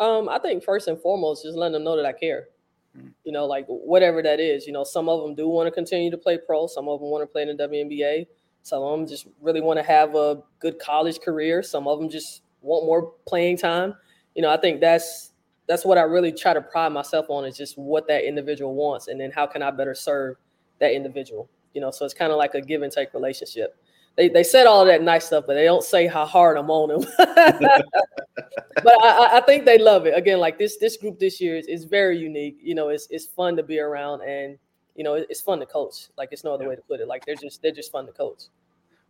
[0.00, 2.48] Um, I think first and foremost, just letting them know that I care.
[3.24, 4.66] You know, like whatever that is.
[4.66, 6.66] You know, some of them do want to continue to play pro.
[6.66, 8.26] Some of them want to play in the WNBA.
[8.62, 11.62] Some of them just really want to have a good college career.
[11.62, 13.94] Some of them just want more playing time.
[14.34, 15.32] You know, I think that's
[15.68, 19.08] that's what I really try to pride myself on is just what that individual wants,
[19.08, 20.36] and then how can I better serve
[20.80, 21.48] that individual.
[21.74, 23.76] You know, so it's kind of like a give and take relationship.
[24.16, 26.88] They, they said all that nice stuff, but they don't say how hard I'm on
[26.88, 27.12] them.
[27.18, 30.16] but I, I think they love it.
[30.16, 32.58] Again, like this this group this year is, is very unique.
[32.62, 34.58] You know, it's it's fun to be around, and
[34.94, 36.08] you know, it's fun to coach.
[36.16, 36.70] Like it's no other yeah.
[36.70, 37.08] way to put it.
[37.08, 38.44] Like they're just they're just fun to coach.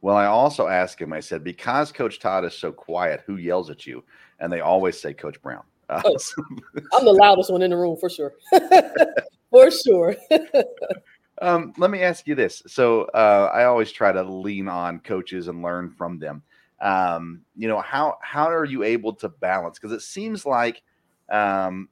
[0.00, 1.12] Well, I also asked him.
[1.12, 4.04] I said, because Coach Todd is so quiet, who yells at you?
[4.40, 5.62] And they always say Coach Brown.
[5.88, 6.16] Uh, oh,
[6.92, 8.34] I'm the loudest one in the room for sure.
[9.50, 10.16] for sure.
[11.42, 12.62] Um, let me ask you this.
[12.66, 16.42] So uh, I always try to lean on coaches and learn from them.
[16.80, 19.78] Um, you know how how are you able to balance?
[19.78, 20.82] Because it seems like
[21.30, 21.88] um,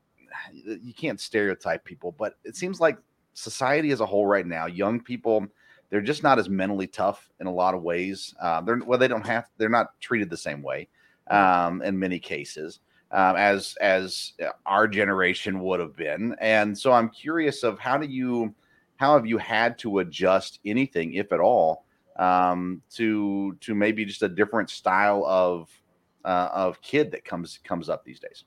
[0.53, 2.99] you can't stereotype people, but it seems like
[3.35, 5.47] society as a whole right now, young people,
[5.91, 8.35] they're just not as mentally tough in a lot of ways.
[8.41, 10.89] Uh, they're well, they don't have they're not treated the same way.
[11.29, 12.81] um, in many cases,
[13.11, 14.33] um, as as
[14.67, 16.35] our generation would have been.
[16.41, 18.55] And so I'm curious of how do you
[18.97, 21.85] how have you had to adjust anything, if at all,
[22.17, 25.69] um, to to maybe just a different style of
[26.25, 28.45] uh, of kid that comes comes up these days?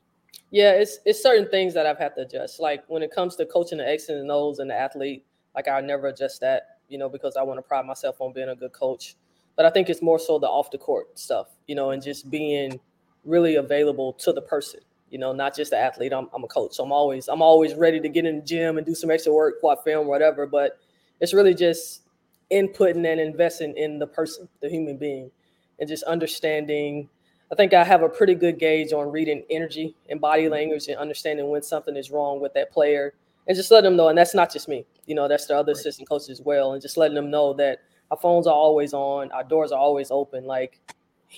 [0.50, 2.60] Yeah, it's it's certain things that I've had to adjust.
[2.60, 5.24] Like when it comes to coaching the X's and the O's and the athlete,
[5.54, 8.48] like I never adjust that, you know, because I want to pride myself on being
[8.48, 9.16] a good coach.
[9.56, 12.30] But I think it's more so the off the court stuff, you know, and just
[12.30, 12.78] being
[13.24, 14.80] really available to the person,
[15.10, 16.12] you know, not just the athlete.
[16.12, 18.78] I'm, I'm a coach, so I'm always I'm always ready to get in the gym
[18.78, 20.46] and do some extra work, quad film, whatever.
[20.46, 20.78] But
[21.20, 22.02] it's really just
[22.50, 25.30] inputting and investing in the person, the human being,
[25.78, 27.08] and just understanding
[27.50, 30.52] I think I have a pretty good gauge on reading energy and body mm-hmm.
[30.52, 33.14] language and understanding when something is wrong with that player
[33.46, 34.08] and just letting them know.
[34.08, 35.78] And that's not just me, you know, that's the other right.
[35.78, 36.72] assistant coaches as well.
[36.72, 37.78] And just letting them know that
[38.10, 40.44] our phones are always on, our doors are always open.
[40.44, 40.80] Like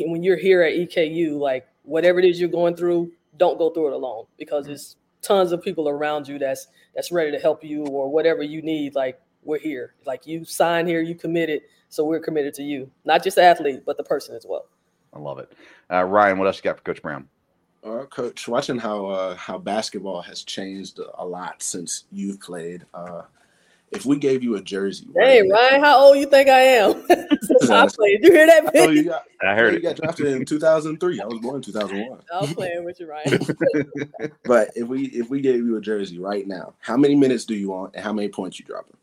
[0.00, 3.88] when you're here at EKU, like whatever it is you're going through, don't go through
[3.88, 4.72] it alone because mm-hmm.
[4.72, 8.62] there's tons of people around you that's that's ready to help you or whatever you
[8.62, 8.94] need.
[8.94, 9.94] Like we're here.
[10.06, 13.82] Like you sign here, you committed, so we're committed to you, not just the athlete,
[13.86, 14.66] but the person as well.
[15.12, 15.52] I love it.
[15.90, 17.28] Uh, Ryan, what else you got for Coach Brown?
[17.82, 22.84] Uh, Coach, watching how uh, how basketball has changed a lot since you've played.
[22.92, 23.22] Uh,
[23.92, 27.04] if we gave you a jersey, hey right Ryan, how old you think I am?
[27.10, 28.22] I played.
[28.22, 28.70] You hear that?
[28.74, 29.82] Oh, you got, I heard it.
[29.82, 31.20] you got drafted in 2003.
[31.20, 32.20] I was born in 2001.
[32.32, 33.40] I was playing with you, Ryan.
[34.44, 37.54] but if we if we gave you a jersey right now, how many minutes do
[37.54, 38.96] you want, and how many points you dropping?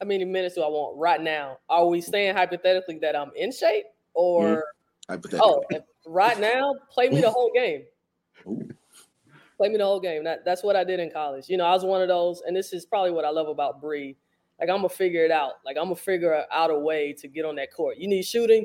[0.00, 1.58] How many minutes do I want right now?
[1.68, 3.84] Are we saying hypothetically that I'm in shape,
[4.14, 4.62] or mm-hmm.
[5.34, 5.62] Oh,
[6.06, 7.82] right now, play me the whole game.
[8.46, 8.68] Ooh.
[9.56, 10.24] Play me the whole game.
[10.24, 11.48] That, that's what I did in college.
[11.48, 13.80] You know, I was one of those, and this is probably what I love about
[13.80, 14.16] Bree.
[14.62, 15.54] Like I'm gonna figure it out.
[15.64, 17.96] Like I'm gonna figure out a way to get on that court.
[17.98, 18.64] You need shooting,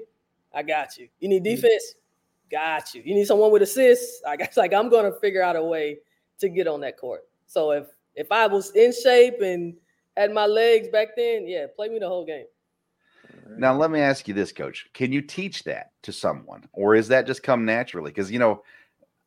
[0.53, 1.07] I got you.
[1.19, 1.55] You need mm.
[1.55, 1.95] defense,
[2.51, 3.01] got you.
[3.03, 4.55] You need someone with assists, I guess.
[4.57, 5.97] Like I'm gonna figure out a way
[6.39, 7.21] to get on that court.
[7.47, 9.73] So if if I was in shape and
[10.15, 12.45] had my legs back then, yeah, play me the whole game.
[13.57, 14.87] Now, let me ask you this, coach.
[14.93, 18.11] Can you teach that to someone, or is that just come naturally?
[18.11, 18.61] Because, you know,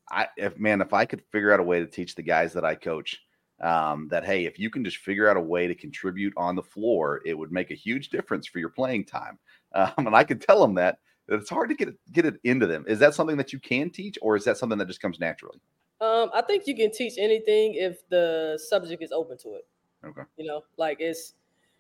[0.09, 2.65] I, if man, if I could figure out a way to teach the guys that
[2.65, 3.21] I coach
[3.61, 6.63] um, that, hey, if you can just figure out a way to contribute on the
[6.63, 9.39] floor, it would make a huge difference for your playing time.
[9.73, 10.99] Um, and I could tell them that,
[11.29, 12.85] that it's hard to get it, get it into them.
[12.89, 15.61] Is that something that you can teach, or is that something that just comes naturally?
[16.01, 19.69] Um, I think you can teach anything if the subject is open to it.
[20.05, 20.23] Okay.
[20.37, 21.35] You know, like it's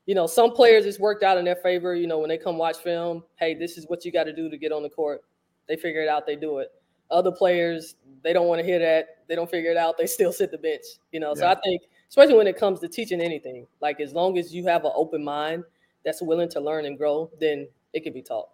[0.06, 1.94] you know, some players it's worked out in their favor.
[1.94, 4.48] You know, when they come watch film, hey, this is what you got to do
[4.50, 5.22] to get on the court.
[5.68, 6.68] They figure it out, they do it.
[7.10, 9.18] Other players, they don't want to hear that.
[9.28, 9.98] They don't figure it out.
[9.98, 10.84] They still sit the bench.
[11.12, 11.40] You know, yeah.
[11.40, 14.66] so I think, especially when it comes to teaching anything, like as long as you
[14.66, 15.64] have an open mind
[16.04, 18.48] that's willing to learn and grow, then it can be taught.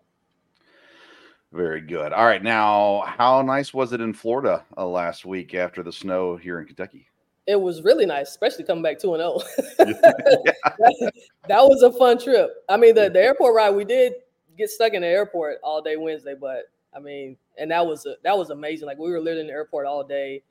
[1.53, 2.13] Very good.
[2.13, 6.37] All right, now, how nice was it in Florida uh, last week after the snow
[6.37, 7.07] here in Kentucky?
[7.47, 9.41] it was really nice, especially coming back two and zero.
[9.79, 11.11] Oh.
[11.49, 12.51] That was a fun trip.
[12.69, 14.15] I mean, the, the airport ride we did
[14.59, 16.65] get stuck in the airport all day Wednesday, but
[16.97, 18.87] I mean, and that was a, that was amazing.
[18.87, 20.43] Like we were living in the airport all day,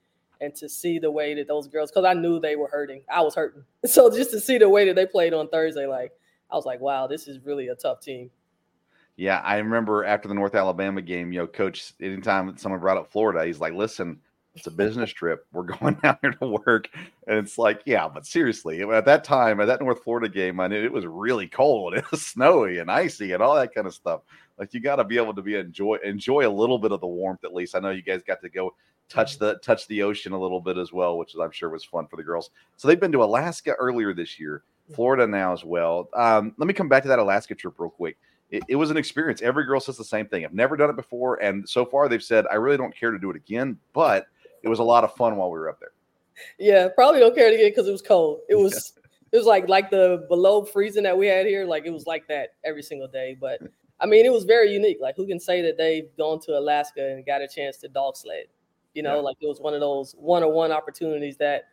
[0.42, 3.22] and to see the way that those girls, because I knew they were hurting, I
[3.22, 3.64] was hurting.
[3.86, 6.12] So just to see the way that they played on Thursday, like
[6.52, 8.30] I was like, wow, this is really a tough team.
[9.18, 13.12] Yeah, I remember after the North Alabama game, you know, coach, anytime someone brought up
[13.12, 14.20] Florida, he's like, listen,
[14.56, 15.46] it's a business trip.
[15.52, 16.90] We're going down here to work.
[17.28, 20.68] And it's like, yeah, but seriously, at that time, at that North Florida game, I
[20.68, 21.94] knew it was really cold.
[21.96, 24.22] It was snowy and icy and all that kind of stuff.
[24.58, 27.08] Like you got to be able to be enjoy enjoy a little bit of the
[27.08, 27.76] warmth at least.
[27.76, 28.74] I know you guys got to go
[29.10, 32.08] touch the touch the ocean a little bit as well, which I'm sure was fun
[32.08, 32.52] for the girls.
[32.78, 36.10] So they've been to Alaska earlier this year, Florida now as well.
[36.14, 38.18] Um, let me come back to that Alaska trip real quick.
[38.52, 39.42] It, it, was an experience.
[39.42, 40.46] Every girl says the same thing.
[40.46, 43.20] I've never done it before, and so far they've said I really don't care to
[43.20, 44.28] do it again, but
[44.66, 45.92] it was a lot of fun while we were up there.
[46.60, 48.42] Yeah, probably don't care to get because it was cold.
[48.50, 48.94] It was
[49.32, 51.66] it was like like the below freezing that we had here.
[51.66, 53.38] Like it was like that every single day.
[53.40, 53.62] But
[54.00, 54.98] I mean, it was very unique.
[55.00, 58.18] Like who can say that they've gone to Alaska and got a chance to dog
[58.18, 58.46] sled?
[58.96, 59.22] You know, yeah.
[59.22, 61.66] like it was one of those one on one opportunities that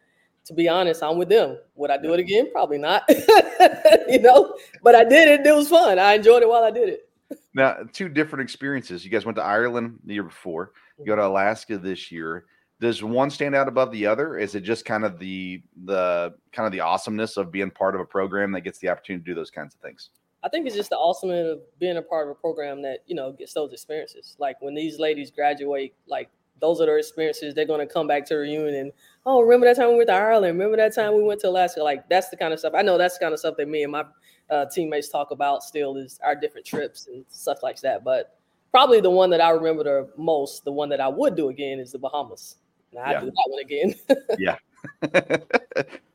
[0.45, 1.57] to be honest, I'm with them.
[1.76, 2.51] Would I do it again?
[2.51, 3.05] Probably not.
[4.09, 5.47] you know, but I did it.
[5.47, 5.99] It was fun.
[5.99, 7.09] I enjoyed it while I did it.
[7.55, 9.05] Now, two different experiences.
[9.05, 10.72] You guys went to Ireland the year before.
[10.99, 11.30] You go to mm-hmm.
[11.30, 12.47] Alaska this year
[12.83, 14.37] does one stand out above the other?
[14.37, 18.01] Is it just kind of the the kind of the awesomeness of being part of
[18.01, 20.11] a program that gets the opportunity to do those kinds of things?
[20.43, 23.14] I think it's just the awesomeness of being a part of a program that you
[23.14, 24.35] know gets those experiences.
[24.41, 26.28] Like when these ladies graduate, like
[26.61, 27.55] those are their experiences.
[27.55, 28.93] They're going to come back to reunion
[29.26, 30.59] oh, remember that time we went to Ireland?
[30.59, 31.83] Remember that time we went to Alaska?
[31.83, 32.72] Like that's the kind of stuff.
[32.76, 34.05] I know that's the kind of stuff that me and my
[34.51, 35.62] uh, teammates talk about.
[35.62, 38.03] Still, is our different trips and stuff like that.
[38.03, 38.37] But
[38.72, 41.78] probably the one that I remember the most, the one that I would do again
[41.78, 42.57] is the Bahamas.
[42.93, 43.20] And I Yeah.
[43.20, 43.95] do that one again.
[44.38, 44.57] yeah.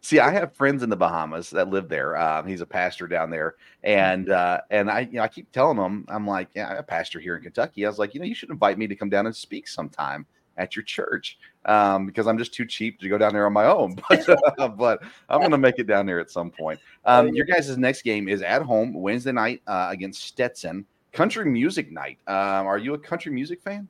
[0.01, 2.15] See, I have friends in the Bahamas that live there.
[2.17, 5.77] Um, he's a pastor down there, and uh, and I, you know, I keep telling
[5.77, 7.85] him, I'm like, yeah, I'm a pastor here in Kentucky.
[7.85, 10.25] I was like, you know, you should invite me to come down and speak sometime
[10.57, 13.65] at your church, um, because I'm just too cheap to go down there on my
[13.65, 13.95] own.
[14.09, 16.79] But uh, but I'm gonna make it down there at some point.
[17.05, 20.85] Um, your guys' next game is at home Wednesday night uh, against Stetson.
[21.11, 22.19] Country music night.
[22.27, 23.87] Um, are you a country music fan?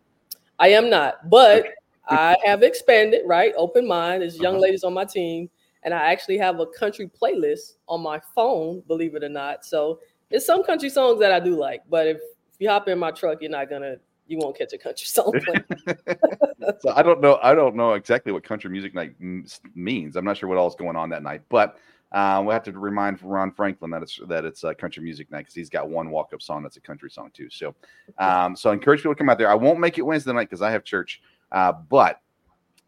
[0.59, 1.67] I am not, but
[2.09, 3.53] I have expanded, right?
[3.57, 4.21] Open mind.
[4.21, 4.63] There's young Uh-huh.
[4.63, 5.49] ladies on my team,
[5.83, 9.65] and I actually have a country playlist on my phone, believe it or not.
[9.65, 9.99] So
[10.29, 13.11] there's some country songs that I do like, but if, if you hop in my
[13.11, 13.95] truck, you're not gonna,
[14.27, 15.33] you won't catch a country song.
[16.79, 17.39] so I don't know.
[17.41, 19.45] I don't know exactly what country music night m-
[19.75, 20.15] means.
[20.15, 21.77] I'm not sure what all is going on that night, but
[22.13, 25.39] uh, we'll have to remind Ron Franklin that it's that it's uh, country music night
[25.39, 27.49] because he's got one walk up song that's a country song too.
[27.49, 27.75] So,
[28.17, 29.51] um, so I encourage people to come out there.
[29.51, 32.21] I won't make it Wednesday night because I have church, uh, but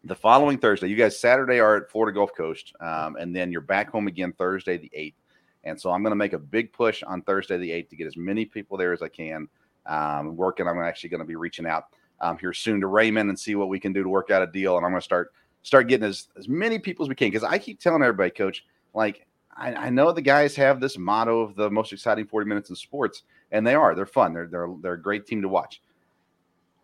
[0.04, 3.60] the following Thursday, you guys Saturday are at Florida Gulf Coast, um, and then you're
[3.60, 5.16] back home again Thursday the eighth.
[5.64, 8.06] And so I'm going to make a big push on Thursday the eighth to get
[8.06, 9.48] as many people there as I can.
[9.86, 11.84] Um, working, I'm actually going to be reaching out
[12.20, 14.46] um, here soon to Raymond and see what we can do to work out a
[14.46, 14.76] deal.
[14.76, 15.32] And I'm going to start
[15.62, 18.64] start getting as, as many people as we can because I keep telling everybody, Coach,
[18.94, 22.70] like I, I know the guys have this motto of the most exciting 40 minutes
[22.70, 23.94] in sports, and they are.
[23.94, 24.32] They're fun.
[24.32, 25.82] They're they're they're a great team to watch.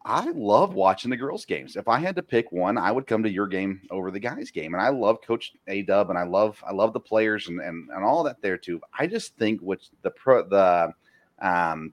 [0.08, 1.74] I love watching the girls' games.
[1.74, 4.52] If I had to pick one, I would come to your game over the guys'
[4.52, 4.72] game.
[4.72, 7.90] And I love Coach A Dub, and I love I love the players and and,
[7.90, 8.80] and all that there too.
[8.96, 10.92] I just think what the pro the
[11.44, 11.92] um,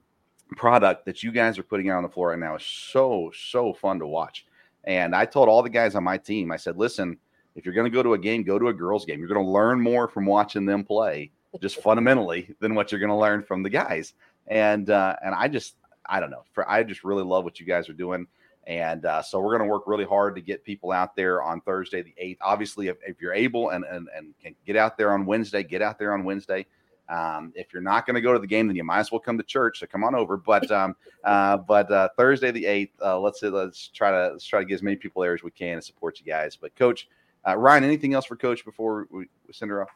[0.56, 3.74] product that you guys are putting out on the floor right now is so so
[3.74, 4.46] fun to watch.
[4.84, 7.18] And I told all the guys on my team, I said, listen,
[7.56, 9.18] if you're going to go to a game, go to a girls' game.
[9.18, 13.10] You're going to learn more from watching them play, just fundamentally, than what you're going
[13.10, 14.14] to learn from the guys.
[14.46, 15.74] And uh, and I just
[16.06, 16.44] I don't know.
[16.52, 18.26] For I just really love what you guys are doing.
[18.66, 21.60] And uh, so we're going to work really hard to get people out there on
[21.60, 22.38] Thursday, the 8th.
[22.40, 25.82] Obviously, if, if you're able and, and, and can get out there on Wednesday, get
[25.82, 26.64] out there on Wednesday.
[27.10, 29.20] Um, if you're not going to go to the game, then you might as well
[29.20, 29.80] come to church.
[29.80, 30.38] So come on over.
[30.38, 34.60] But um, uh, but uh, Thursday the 8th, uh, let's let's try to let's try
[34.60, 36.56] to get as many people there as we can and support you guys.
[36.56, 37.06] But Coach
[37.46, 39.90] uh, Ryan, anything else for Coach before we, we send her off?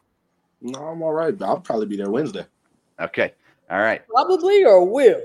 [0.61, 1.39] No, I'm all right.
[1.41, 2.45] I'll probably be there Wednesday.
[2.99, 3.33] Okay.
[3.69, 4.05] All right.
[4.07, 5.21] Probably or will.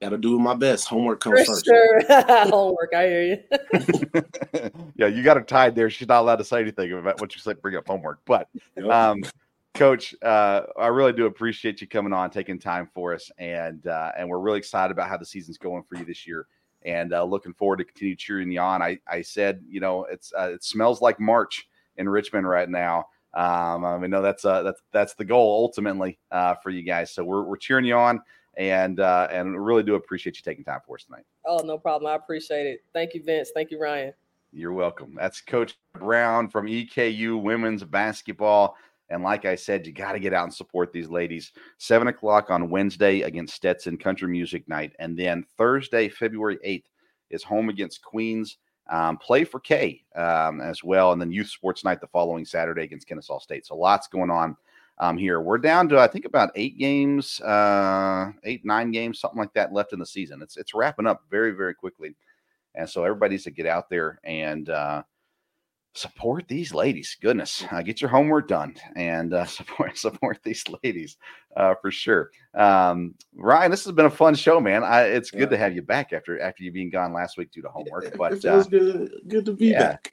[0.00, 0.88] Got to do my best.
[0.88, 1.64] Homework comes For first.
[1.64, 2.00] sure.
[2.48, 2.92] Homework.
[2.94, 4.70] I hear you.
[4.96, 5.90] yeah, you got her tied there.
[5.90, 7.60] She's not allowed to say anything about what you said.
[7.62, 8.86] Bring up homework, but Yep.
[8.90, 9.22] um,
[9.74, 14.12] Coach, uh, I really do appreciate you coming on, taking time for us, and uh,
[14.18, 16.46] and we're really excited about how the season's going for you this year,
[16.82, 18.82] and uh, looking forward to continue cheering you on.
[18.82, 23.06] I I said, you know, it's uh, it smells like March in Richmond right now.
[23.32, 27.12] Um, I mean, no, that's uh, that's that's the goal ultimately uh, for you guys.
[27.12, 28.20] So we're we're cheering you on,
[28.60, 31.24] and uh, and really do appreciate you taking time for us tonight.
[31.46, 32.12] Oh, no problem.
[32.12, 32.84] I appreciate it.
[32.92, 33.50] Thank you, Vince.
[33.54, 34.12] Thank you, Ryan.
[34.52, 35.16] You're welcome.
[35.18, 38.76] That's Coach Brown from EKU Women's Basketball.
[39.08, 41.52] And like I said, you got to get out and support these ladies.
[41.78, 44.92] Seven o'clock on Wednesday against Stetson Country Music Night.
[44.98, 46.84] And then Thursday, February 8th,
[47.30, 48.58] is home against Queens.
[48.90, 51.12] Um, play for K um, as well.
[51.12, 53.66] And then Youth Sports Night the following Saturday against Kennesaw State.
[53.66, 54.56] So lots going on
[55.00, 55.40] um, here.
[55.40, 59.72] We're down to, I think, about eight games, uh, eight, nine games, something like that
[59.72, 60.42] left in the season.
[60.42, 62.14] It's, it's wrapping up very, very quickly.
[62.76, 65.02] And so everybody needs to get out there and uh,
[65.94, 67.16] support these ladies.
[67.20, 71.16] Goodness, uh, get your homework done and uh, support support these ladies
[71.56, 72.30] uh, for sure.
[72.54, 74.84] Um, Ryan, this has been a fun show, man.
[74.84, 75.46] I, it's good Yeah.
[75.46, 78.04] to have you back after after you being gone last week due to homework.
[78.04, 79.10] It But uh, feels good.
[79.28, 79.92] Good to be yeah.
[79.92, 80.12] back.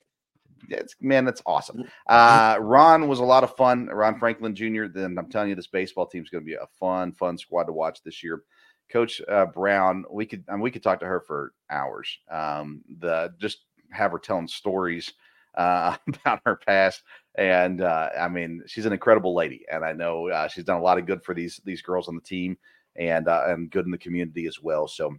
[0.70, 1.84] It's man, that's awesome.
[2.08, 3.88] Uh, Ron was a lot of fun.
[3.88, 4.86] Ron Franklin Jr.
[4.86, 7.66] Then I'm telling you, this baseball team is going to be a fun, fun squad
[7.66, 8.44] to watch this year.
[8.90, 12.18] Coach uh, Brown, we could and we could talk to her for hours.
[12.32, 13.60] Um, the just
[13.92, 15.14] have her telling stories
[15.56, 17.04] uh, about her past,
[17.36, 20.84] and uh, I mean, she's an incredible lady, and I know uh, she's done a
[20.84, 22.58] lot of good for these these girls on the team,
[22.96, 24.88] and uh, and good in the community as well.
[24.88, 25.16] So,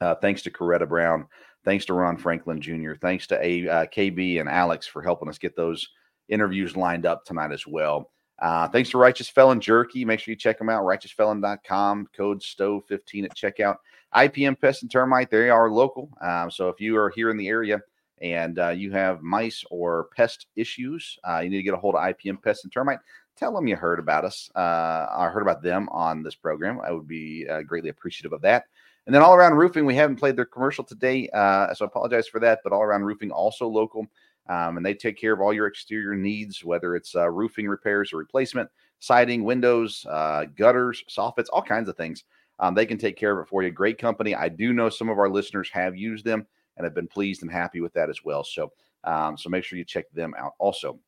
[0.00, 1.26] uh, thanks to Coretta Brown,
[1.68, 5.36] thanks to Ron Franklin Jr., thanks to a uh, KB and Alex for helping us
[5.36, 5.86] get those
[6.30, 8.10] interviews lined up tonight as well.
[8.38, 10.02] Uh, thanks to Righteous Felon Jerky.
[10.02, 10.82] Make sure you check them out.
[10.82, 12.08] RighteousFelon.com.
[12.16, 13.76] Code STOVE15 at checkout.
[14.14, 15.30] IPM Pest and Termite.
[15.30, 16.08] They are local.
[16.22, 17.82] Um, so if you are here in the area
[18.22, 21.96] and uh, you have mice or pest issues, uh, you need to get a hold
[21.96, 23.00] of IPM Pest and Termite.
[23.36, 24.50] Tell them you heard about us.
[24.56, 26.80] Uh, I heard about them on this program.
[26.80, 28.64] I would be uh, greatly appreciative of that.
[29.08, 32.28] And then all around roofing, we haven't played their commercial today, uh, so I apologize
[32.28, 32.60] for that.
[32.62, 34.06] But all around roofing, also local,
[34.50, 38.12] um, and they take care of all your exterior needs, whether it's uh, roofing repairs
[38.12, 42.24] or replacement, siding, windows, uh, gutters, soffits, all kinds of things.
[42.58, 43.70] Um, they can take care of it for you.
[43.70, 44.34] Great company.
[44.34, 46.46] I do know some of our listeners have used them
[46.76, 48.44] and have been pleased and happy with that as well.
[48.44, 48.72] So,
[49.04, 50.52] um, so make sure you check them out.
[50.58, 50.98] Also,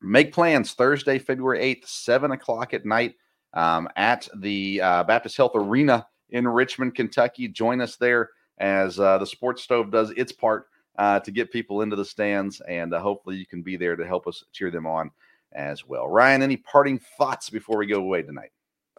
[0.00, 3.16] make plans Thursday, February eighth, seven o'clock at night,
[3.52, 7.48] um, at the uh, Baptist Health Arena in Richmond, Kentucky.
[7.48, 10.68] Join us there as uh, the Sports Stove does its part
[10.98, 14.06] uh, to get people into the stands, and uh, hopefully you can be there to
[14.06, 15.10] help us cheer them on
[15.52, 16.08] as well.
[16.08, 18.52] Ryan, any parting thoughts before we go away tonight?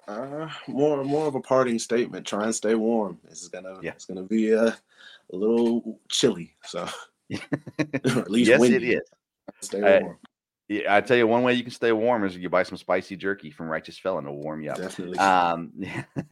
[0.07, 2.27] Uh, more more of a parting statement.
[2.27, 3.19] Try and stay warm.
[3.23, 3.91] This is gonna yeah.
[3.91, 4.71] it's gonna be uh,
[5.31, 6.55] a little chilly.
[6.65, 6.87] So
[8.05, 8.75] at least yes, windy.
[8.75, 9.01] it is.
[9.61, 10.17] Stay warm.
[10.69, 13.17] Yeah, I tell you, one way you can stay warm is you buy some spicy
[13.17, 14.77] jerky from Righteous Felon to warm you up.
[14.77, 15.19] Definitely.
[15.19, 15.71] Um,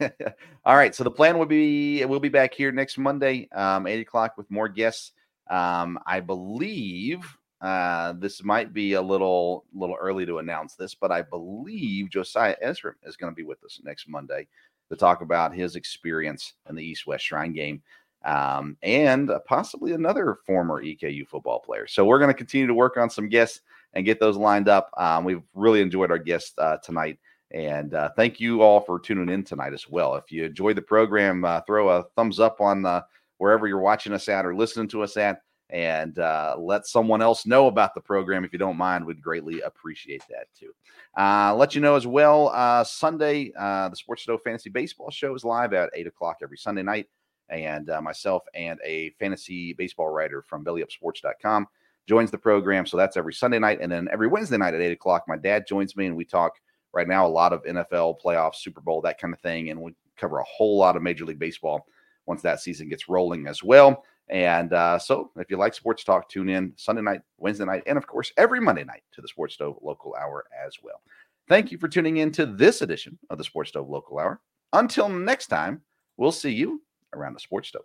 [0.64, 0.94] all right.
[0.94, 4.50] So the plan will be we'll be back here next Monday, um, eight o'clock with
[4.50, 5.12] more guests.
[5.50, 7.20] Um, I believe
[7.60, 12.56] uh, this might be a little little early to announce this, but I believe Josiah
[12.62, 14.48] Ezra is going to be with us next Monday
[14.90, 17.82] to talk about his experience in the East West Shrine game
[18.24, 21.86] um, and possibly another former EKU football player.
[21.86, 23.60] So we're going to continue to work on some guests
[23.94, 24.90] and get those lined up.
[24.96, 27.18] Um, we've really enjoyed our guests uh, tonight.
[27.52, 30.14] And uh, thank you all for tuning in tonight as well.
[30.14, 33.02] If you enjoyed the program, uh, throw a thumbs up on uh,
[33.38, 37.46] wherever you're watching us at or listening to us at and uh, let someone else
[37.46, 39.04] know about the program if you don't mind.
[39.04, 40.72] We'd greatly appreciate that too.
[41.18, 42.48] Uh, let you know as well.
[42.54, 46.58] Uh, Sunday, uh, the Sports Stove Fantasy Baseball Show is live at eight o'clock every
[46.58, 47.06] Sunday night,
[47.48, 51.66] and myself and a fantasy baseball writer from BellyUpSports.com
[52.08, 52.86] joins the program.
[52.86, 55.66] So that's every Sunday night, and then every Wednesday night at eight o'clock, my dad
[55.66, 56.54] joins me, and we talk
[56.92, 59.94] right now a lot of NFL playoffs, Super Bowl, that kind of thing, and we
[60.16, 61.86] cover a whole lot of Major League Baseball
[62.26, 64.04] once that season gets rolling as well.
[64.28, 67.98] And uh, so, if you like sports talk, tune in Sunday night, Wednesday night, and
[67.98, 71.02] of course, every Monday night to the Sports Stove Local Hour as well.
[71.48, 74.40] Thank you for tuning in to this edition of the Sports Stove Local Hour.
[74.72, 75.82] Until next time,
[76.16, 76.82] we'll see you
[77.12, 77.82] around the Sports Stove.